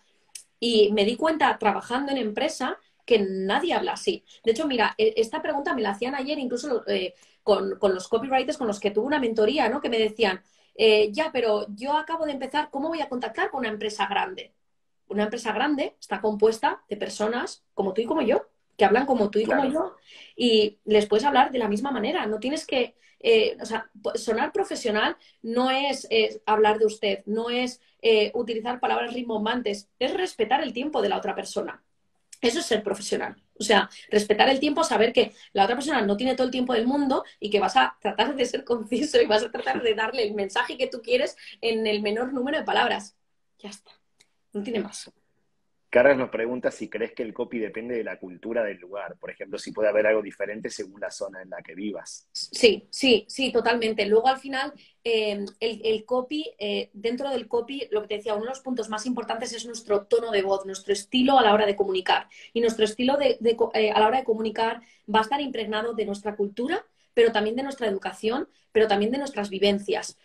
[0.61, 4.25] y me di cuenta trabajando en empresa que nadie habla así.
[4.45, 8.59] De hecho, mira, e, esta pregunta me la hacían ayer incluso eh, con, los copywriters
[8.59, 9.81] con los que tuve una mentoría, ¿no?
[9.81, 10.43] Que me decían,
[10.75, 14.55] eh, ya, pero yo acabo de empezar, ¿cómo voy a contactar con una empresa grande?
[15.09, 19.31] Una empresa grande está compuesta de personas como tú y como yo que hablan como
[19.31, 19.97] tú y como yo,
[20.37, 22.27] y les puedes hablar de la misma manera.
[22.27, 26.09] No tienes que, eh, o sea, sonar profesional no es,
[26.47, 31.17] hablar de usted, no es eh, utilizar palabras rimbombantes, es respetar el tiempo de la
[31.17, 31.83] otra persona.
[32.41, 33.43] Eso es ser profesional.
[33.59, 36.75] O sea, respetar el tiempo, saber que la otra persona no tiene todo el tiempo
[36.75, 39.95] del mundo y que vas a tratar de ser conciso y vas a tratar de
[39.95, 43.17] darle el mensaje que tú quieres en el menor número de palabras.
[43.59, 43.93] Ya está.
[44.53, 45.11] No tiene más.
[45.97, 49.17] Carlos nos pregunta si crees que el copy depende de la cultura del lugar.
[49.19, 52.29] Por ejemplo, si puede haber algo diferente según la zona en la que vivas.
[52.33, 54.05] Sí, sí, sí, totalmente.
[54.05, 58.43] Luego al final, em, el, copy, eh, dentro del copy, lo que te decía, uno
[58.43, 61.65] de los puntos más importantes es nuestro tono de voz, nuestro estilo a la hora
[61.65, 62.29] de comunicar.
[62.53, 63.39] Y nuestro estilo de,
[63.73, 66.85] eh, a la hora de comunicar va a estar impregnado de nuestra cultura,
[67.15, 70.19] pero también de nuestra educación, pero también de nuestras vivencias.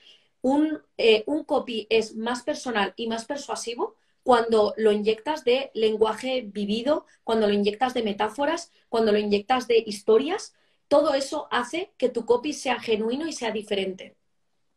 [0.44, 7.06] un eh, copy es más personal y más persuasivo cuando lo inyectas de lenguaje vivido,
[7.24, 10.54] cuando lo inyectas de metáforas, cuando lo inyectas de historias,
[10.88, 14.16] todo eso hace que tu copy sea genuino y sea diferente.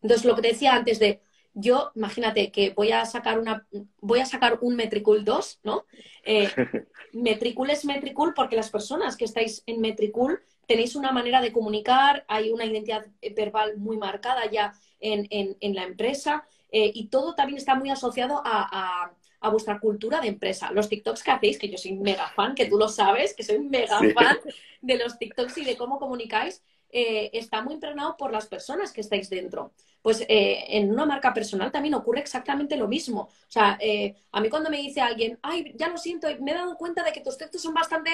[0.01, 1.21] Entonces, lo que te decía antes de,
[1.55, 3.67] yo, imagínate que voy a sacar una,
[4.01, 5.87] voy a sacar un Metricool 2, ¿no?
[6.25, 6.49] Eh,
[7.13, 12.25] Metricool es Metricool porque las personas que estáis en Metricool tenéis una manera de comunicar,
[12.29, 17.75] hay una identidad verbal muy marcada ya en, la empresa eh, y todo también está
[17.75, 19.13] muy asociado a, a
[19.49, 20.71] vuestra cultura de empresa.
[20.73, 23.59] Los TikToks que hacéis, que yo soy mega fan, que tú lo sabes, que soy
[23.61, 24.39] mega fan
[24.81, 29.01] de los TikToks y de cómo comunicáis, eh, está muy impregnado por las personas que
[29.01, 29.73] estáis dentro.
[30.01, 33.23] Pues eh, en una marca personal también ocurre exactamente lo mismo.
[33.23, 36.55] O sea, eh, a mí cuando me dice alguien, ay, ya lo siento, me he
[36.55, 38.11] dado cuenta de que tus textos son bastante,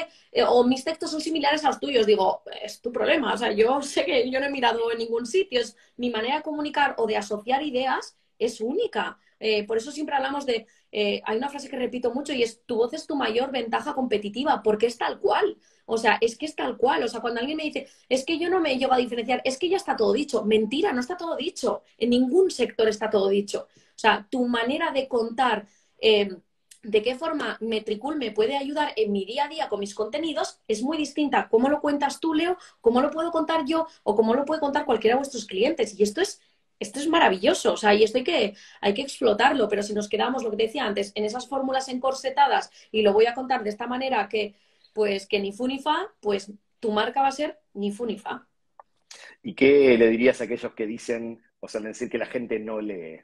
[0.49, 3.35] o mis textos son similares a los tuyos, digo, es tu problema.
[3.35, 6.37] O sea, yo sé que yo no he mirado en ningún sitio, es mi manera
[6.37, 9.19] de comunicar o de asociar ideas es única.
[9.67, 12.77] Por eso siempre hablamos de eh, hay una frase que repito mucho y es, tu
[12.77, 15.57] voz es tu mayor ventaja competitiva, porque es tal cual.
[15.87, 17.03] O sea, es que es tal cual.
[17.03, 19.59] O sea, cuando alguien me dice, es que yo no me llevo a diferenciar, es
[19.59, 20.45] que ya está todo dicho.
[20.45, 21.83] Mentira, no está todo dicho.
[21.99, 23.69] En ningún sector está todo dicho.
[23.77, 25.67] O sea, tu manera de contar
[25.99, 26.29] eh,
[26.83, 30.59] de qué forma Metricool me puede ayudar en mi día a día con mis contenidos
[30.67, 31.49] es muy distinta.
[31.51, 32.57] ¿Cómo lo cuentas tú, Leo?
[32.81, 33.87] ¿Cómo lo puedo contar yo?
[34.03, 35.99] ¿O cómo lo puede contar cualquiera de vuestros clientes?
[35.99, 36.41] Y esto es
[36.81, 40.09] esto es maravilloso, o sea, y esto hay que, hay que explotarlo, pero si nos
[40.09, 43.63] quedamos, lo que te decía antes, en esas fórmulas encorsetadas, y lo voy a contar
[43.63, 44.55] de esta manera que,
[44.95, 46.51] pues, que ni fu ni fa, pues
[46.81, 48.49] tu marca va a ser ni fu ni fa.
[49.43, 52.81] ¿Y qué le dirías a aquellos que dicen, o sea, decir que la gente no
[52.81, 53.21] lee?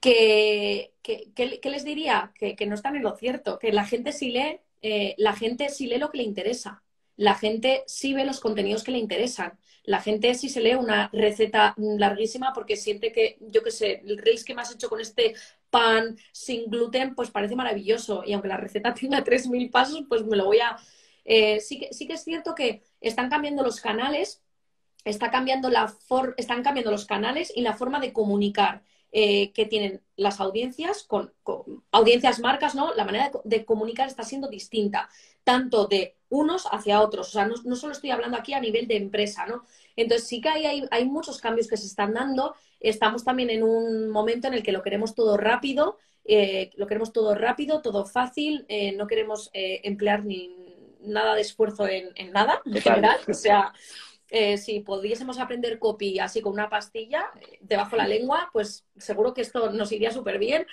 [0.00, 2.32] Que, ¿Qué les diría?
[2.38, 5.86] Que, no están en lo cierto, que la gente sí lee, eh, la gente sí
[5.86, 6.82] lee lo que le interesa,
[7.16, 11.08] la gente sí ve los contenidos que le interesan la gente sí se lee una
[11.12, 15.00] receta larguísima porque siente que, yo qué sé, el reels que me has hecho con
[15.00, 15.34] este
[15.70, 18.22] pan sin gluten, pues parece maravilloso.
[18.26, 20.76] Y aunque la receta tenga 3.000 pasos, pues me lo voy a...
[21.24, 24.42] Eh, sí, que, sí que es cierto que están cambiando los canales,
[25.04, 25.92] está cambiando la
[26.36, 28.82] están cambiando los canales y la forma de comunicar.
[29.12, 31.32] Eh, que tienen las audiencias, con,
[31.90, 32.92] audiencias marcas, ¿no?
[32.94, 35.08] La manera de, comunicar está siendo distinta,
[35.42, 37.28] tanto de unos hacia otros.
[37.28, 39.64] O sea, no, solo estoy hablando aquí a nivel de empresa, ¿no?
[39.94, 42.56] Entonces sí que hay, hay, muchos cambios que se están dando.
[42.80, 47.12] Estamos también en un momento en el que lo queremos todo rápido, eh, lo queremos
[47.12, 50.54] todo rápido, todo fácil, eh, no queremos emplear ni
[51.00, 53.20] nada de esfuerzo en, en nada en general.
[53.28, 53.72] O sea,
[54.30, 58.84] eh, si pudiésemos aprender copy así con una pastilla eh, debajo de la lengua, pues
[58.96, 60.66] seguro que esto nos iría súper bien.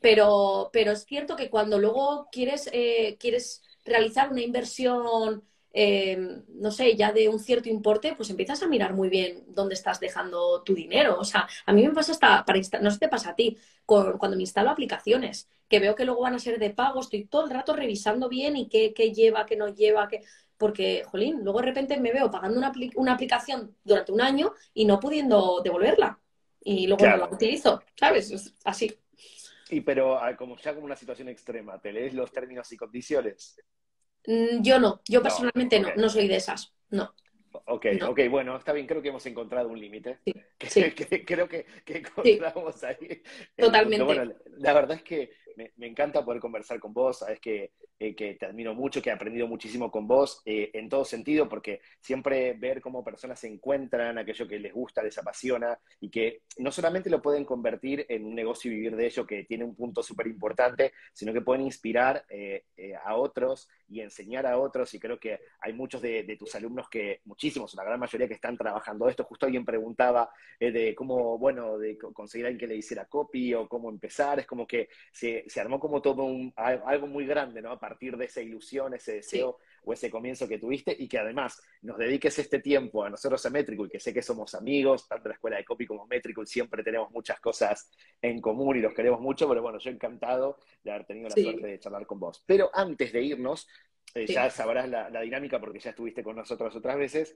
[0.00, 6.70] Pero, pero es cierto que cuando luego quieres, eh, quieres realizar una inversión eh, no
[6.70, 10.62] sé, ya de un cierto importe, pues empiezas a mirar muy bien dónde estás dejando
[10.62, 11.18] tu dinero.
[11.18, 13.56] O sea, a mí me pasa hasta, para no sé te pasa a ti,
[13.86, 17.44] cuando me instalo aplicaciones, que veo que luego van a ser de pago, estoy todo
[17.44, 20.22] el rato revisando bien y qué, qué lleva, qué no lleva, qué...
[20.58, 24.84] Porque, jolín, luego de repente me veo pagando una, una aplicación durante un año y
[24.84, 26.20] no pudiendo devolverla.
[26.62, 28.54] Y luego no la utilizo, ¿sabes?
[28.64, 28.96] así.
[29.70, 33.58] Y pero ah, como ya como una situación extrema, ¿te lees los términos y condiciones?
[34.26, 37.14] Mm, yo no, yo personalmente no, no soy de esas, no.
[37.66, 40.18] Ok, ok, bueno, está bien, creo que hemos encontrado un límite.
[40.68, 40.82] Sí,
[41.26, 43.22] creo que, encontramos ahí.
[43.56, 44.04] Totalmente.
[44.04, 48.34] Bueno, la verdad es que me, encanta poder conversar con vos, sabes que, eh, que,
[48.34, 52.54] te admiro mucho, que he aprendido muchísimo con vos eh, en todo sentido, porque siempre
[52.54, 57.10] ver cómo personas se encuentran, aquello que les gusta, les apasiona, y que no solamente
[57.10, 60.26] lo pueden convertir en un negocio y vivir de ello, que tiene un punto súper
[60.26, 62.64] importante, sino que pueden inspirar eh,
[63.04, 67.20] a otros y enseñar a otros, y creo que hay muchos de, tus alumnos que,
[67.24, 69.24] muchísimos, una gran mayoría que están trabajando esto.
[69.24, 73.68] Justo alguien preguntaba de cómo, bueno, de conseguir a alguien que le hiciera copy o
[73.68, 74.40] cómo empezar.
[74.40, 77.70] Es como que se, armó como todo un, algo muy grande, ¿no?
[77.70, 81.60] A partir de esa ilusión, ese deseo o ese comienzo que tuviste y que además
[81.82, 85.34] nos dediques este tiempo a nosotros a Metrical, que sé que somos amigos, tanto la
[85.34, 87.90] escuela de copy como Metrical, siempre tenemos muchas cosas
[88.20, 91.66] en común y los queremos mucho, pero bueno, yo encantado de haber tenido la suerte
[91.66, 92.42] de charlar con vos.
[92.46, 93.68] Pero antes de irnos,
[94.14, 97.34] eh, ya sabrás la, dinámica porque ya estuviste con nosotros otras veces.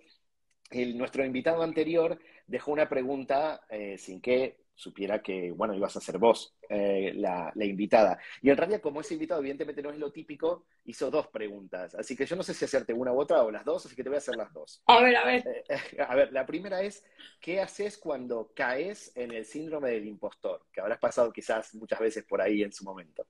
[0.70, 6.00] El, nuestro invitado anterior dejó una pregunta eh, sin que supiera que, bueno, ibas a
[6.00, 8.18] ser vos eh, la, invitada.
[8.42, 11.94] Y en realidad, como ese invitado evidentemente no es lo típico, hizo dos preguntas.
[11.94, 14.02] Así que yo no sé si hacerte una u otra o las dos, así que
[14.02, 14.82] te voy a hacer las dos.
[14.86, 15.64] A ver, a ver.
[16.06, 17.02] a ver, la primera es,
[17.40, 20.66] ¿qué haces cuando caes en el síndrome del impostor?
[20.70, 23.26] Que habrás pasado quizás muchas veces por ahí en su momento.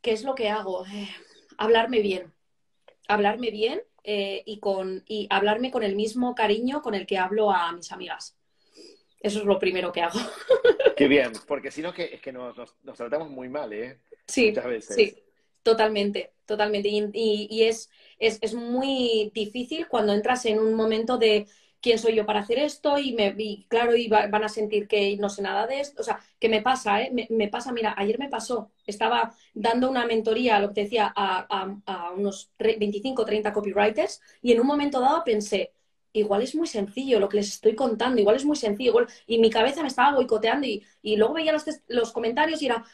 [0.00, 0.84] ¿Qué es lo que hago?
[1.58, 2.32] hablarme bien.
[3.08, 7.50] Hablarme bien eh, y, con, y hablarme con el mismo cariño con el que hablo
[7.50, 8.38] a mis amigas.
[9.20, 10.18] Eso es lo primero que hago.
[10.96, 12.54] Qué bien, porque si no que, es que nos,
[12.96, 14.00] tratamos muy mal, ¿eh?
[14.26, 14.96] Sí, Muchas veces.
[14.96, 15.22] sí,
[15.62, 16.88] totalmente, totalmente.
[16.88, 21.46] Y, es, es, muy difícil cuando entras en un momento de
[21.80, 23.34] quién soy yo para hacer esto y, me,
[23.68, 26.00] claro, y van a sentir que no sé nada de esto.
[26.00, 27.26] O sea, que me pasa, ¿eh?
[27.30, 31.46] Me, pasa, mira, ayer me pasó, estaba dando una mentoría, lo que te decía, a,
[31.86, 35.72] a, unos 25 o 30 copywriters y en un momento dado pensé,
[36.12, 39.50] igual es muy sencillo lo que les estoy contando, igual es muy sencillo, y mi
[39.50, 42.84] cabeza me estaba boicoteando y, y luego veía los, los, comentarios y era,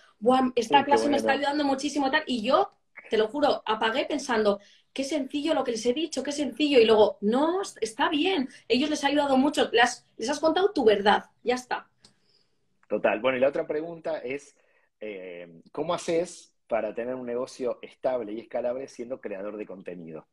[0.56, 2.70] esta clase me está ayudando muchísimo tal, y yo,
[3.10, 4.60] te lo juro, apagué pensando,
[4.92, 6.78] qué sencillo lo que les he dicho, qué sencillo.
[6.78, 10.84] Y luego, no, está bien, ellos les ha ayudado mucho, les, les has contado tu
[10.84, 11.88] verdad, ya está.
[12.88, 13.20] Total.
[13.20, 14.56] Bueno, y la otra pregunta es,
[15.00, 20.26] eh, ¿cómo haces para tener un negocio estable y escalable siendo creador de contenido?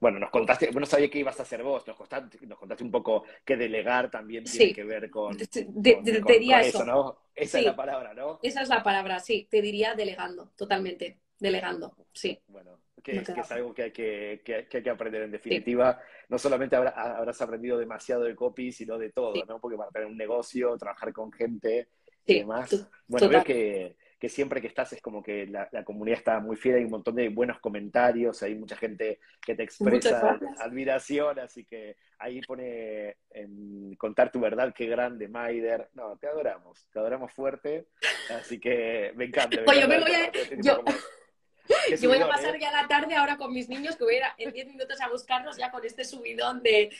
[0.00, 2.90] Bueno, nos contaste, no sabía qué ibas a hacer vos, nos contaste, nos contaste un
[2.90, 6.84] poco que delegar también tiene que ver con, te, diría eso.
[6.84, 7.18] ¿no?
[7.34, 8.38] Esa es la palabra, ¿no?
[8.42, 12.40] Esa es la palabra, sí, te diría delegando, totalmente, delegando, sí.
[12.48, 16.00] Bueno, que, es algo que hay que, hay que aprender en definitiva.
[16.28, 19.60] No solamente habrás aprendido demasiado de copy, sino de todo, ¿no?
[19.60, 21.88] Porque para tener un negocio, trabajar con gente
[22.26, 22.88] y demás.
[23.06, 26.76] Bueno, veo que, que, siempre que estás es como que la, comunidad está muy fiel,
[26.76, 31.96] hay un montón de buenos comentarios, hay mucha gente que te expresa admiración, así que
[32.18, 35.88] ahí pone en contar tu verdad, qué grande, Maider.
[35.94, 37.86] No, te adoramos, te adoramos fuerte,
[38.30, 39.62] así que me encanta.
[39.66, 40.32] Me yo me voy a...
[40.60, 40.82] Yo...
[42.00, 42.58] Yo voy a pasar ¿eh?
[42.60, 45.08] ya la tarde ahora con mis niños, que voy a ir en 10 minutos a
[45.08, 46.90] buscarlos ya con este subidón de...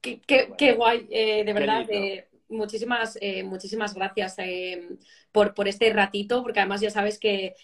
[0.00, 1.84] Qué, guay, eh, de verdad.
[2.48, 4.36] muchísimas, eh, muchísimas gracias
[5.32, 7.54] por, por, este ratito, porque además ya sabes que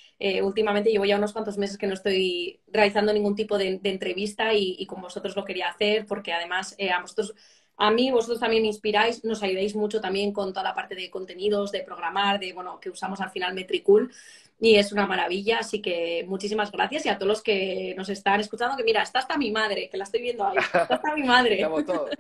[0.43, 4.75] últimamente llevo ya unos cuantos meses que no estoy realizando ningún tipo de, entrevista y,
[4.77, 7.33] y, con vosotros lo quería hacer, porque además a vosotros
[7.77, 11.11] a mí vosotros también me inspiráis, nos ayudáis mucho también con toda la parte de
[11.11, 14.13] contenidos, de programar, de bueno, que usamos al final Metricool
[14.61, 18.39] y es una maravilla, así que muchísimas gracias y a todos los que nos están
[18.39, 21.25] escuchando, que mira, está hasta mi madre, que la estoy viendo ahí, está hasta mi
[21.25, 21.55] madre.
[21.57, 22.11] Estamos todos.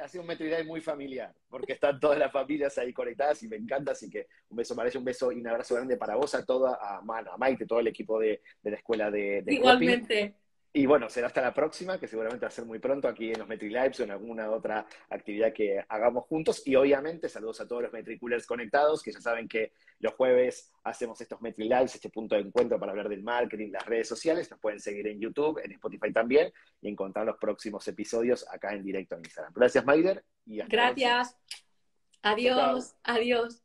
[0.00, 3.56] ha, sido un Metriday muy familiar, porque están todas las familias ahí conectadas y me
[3.56, 6.44] encanta, así que un beso, Marisa, un beso y un abrazo grande para vos, a
[6.44, 10.34] toda, a, Mano, a Maite, todo el equipo de, la escuela de, de Igualmente.
[10.76, 13.38] Y bueno, será hasta la próxima, que seguramente va a ser muy pronto aquí en
[13.38, 16.66] los MetriLives o en alguna otra actividad que hagamos juntos.
[16.66, 21.20] Y obviamente, saludos a todos los Metricoolers conectados, que ya saben que los jueves hacemos
[21.20, 24.50] estos MetriLives, este punto de encuentro para hablar del marketing, las redes sociales.
[24.50, 28.82] Nos pueden seguir en YouTube, en Spotify también, y encontrar los próximos episodios acá en
[28.82, 29.52] directo en Instagram.
[29.54, 30.24] Gracias, Maider.
[30.44, 31.36] Gracias.
[32.20, 32.96] Adiós.
[33.04, 33.63] Adiós.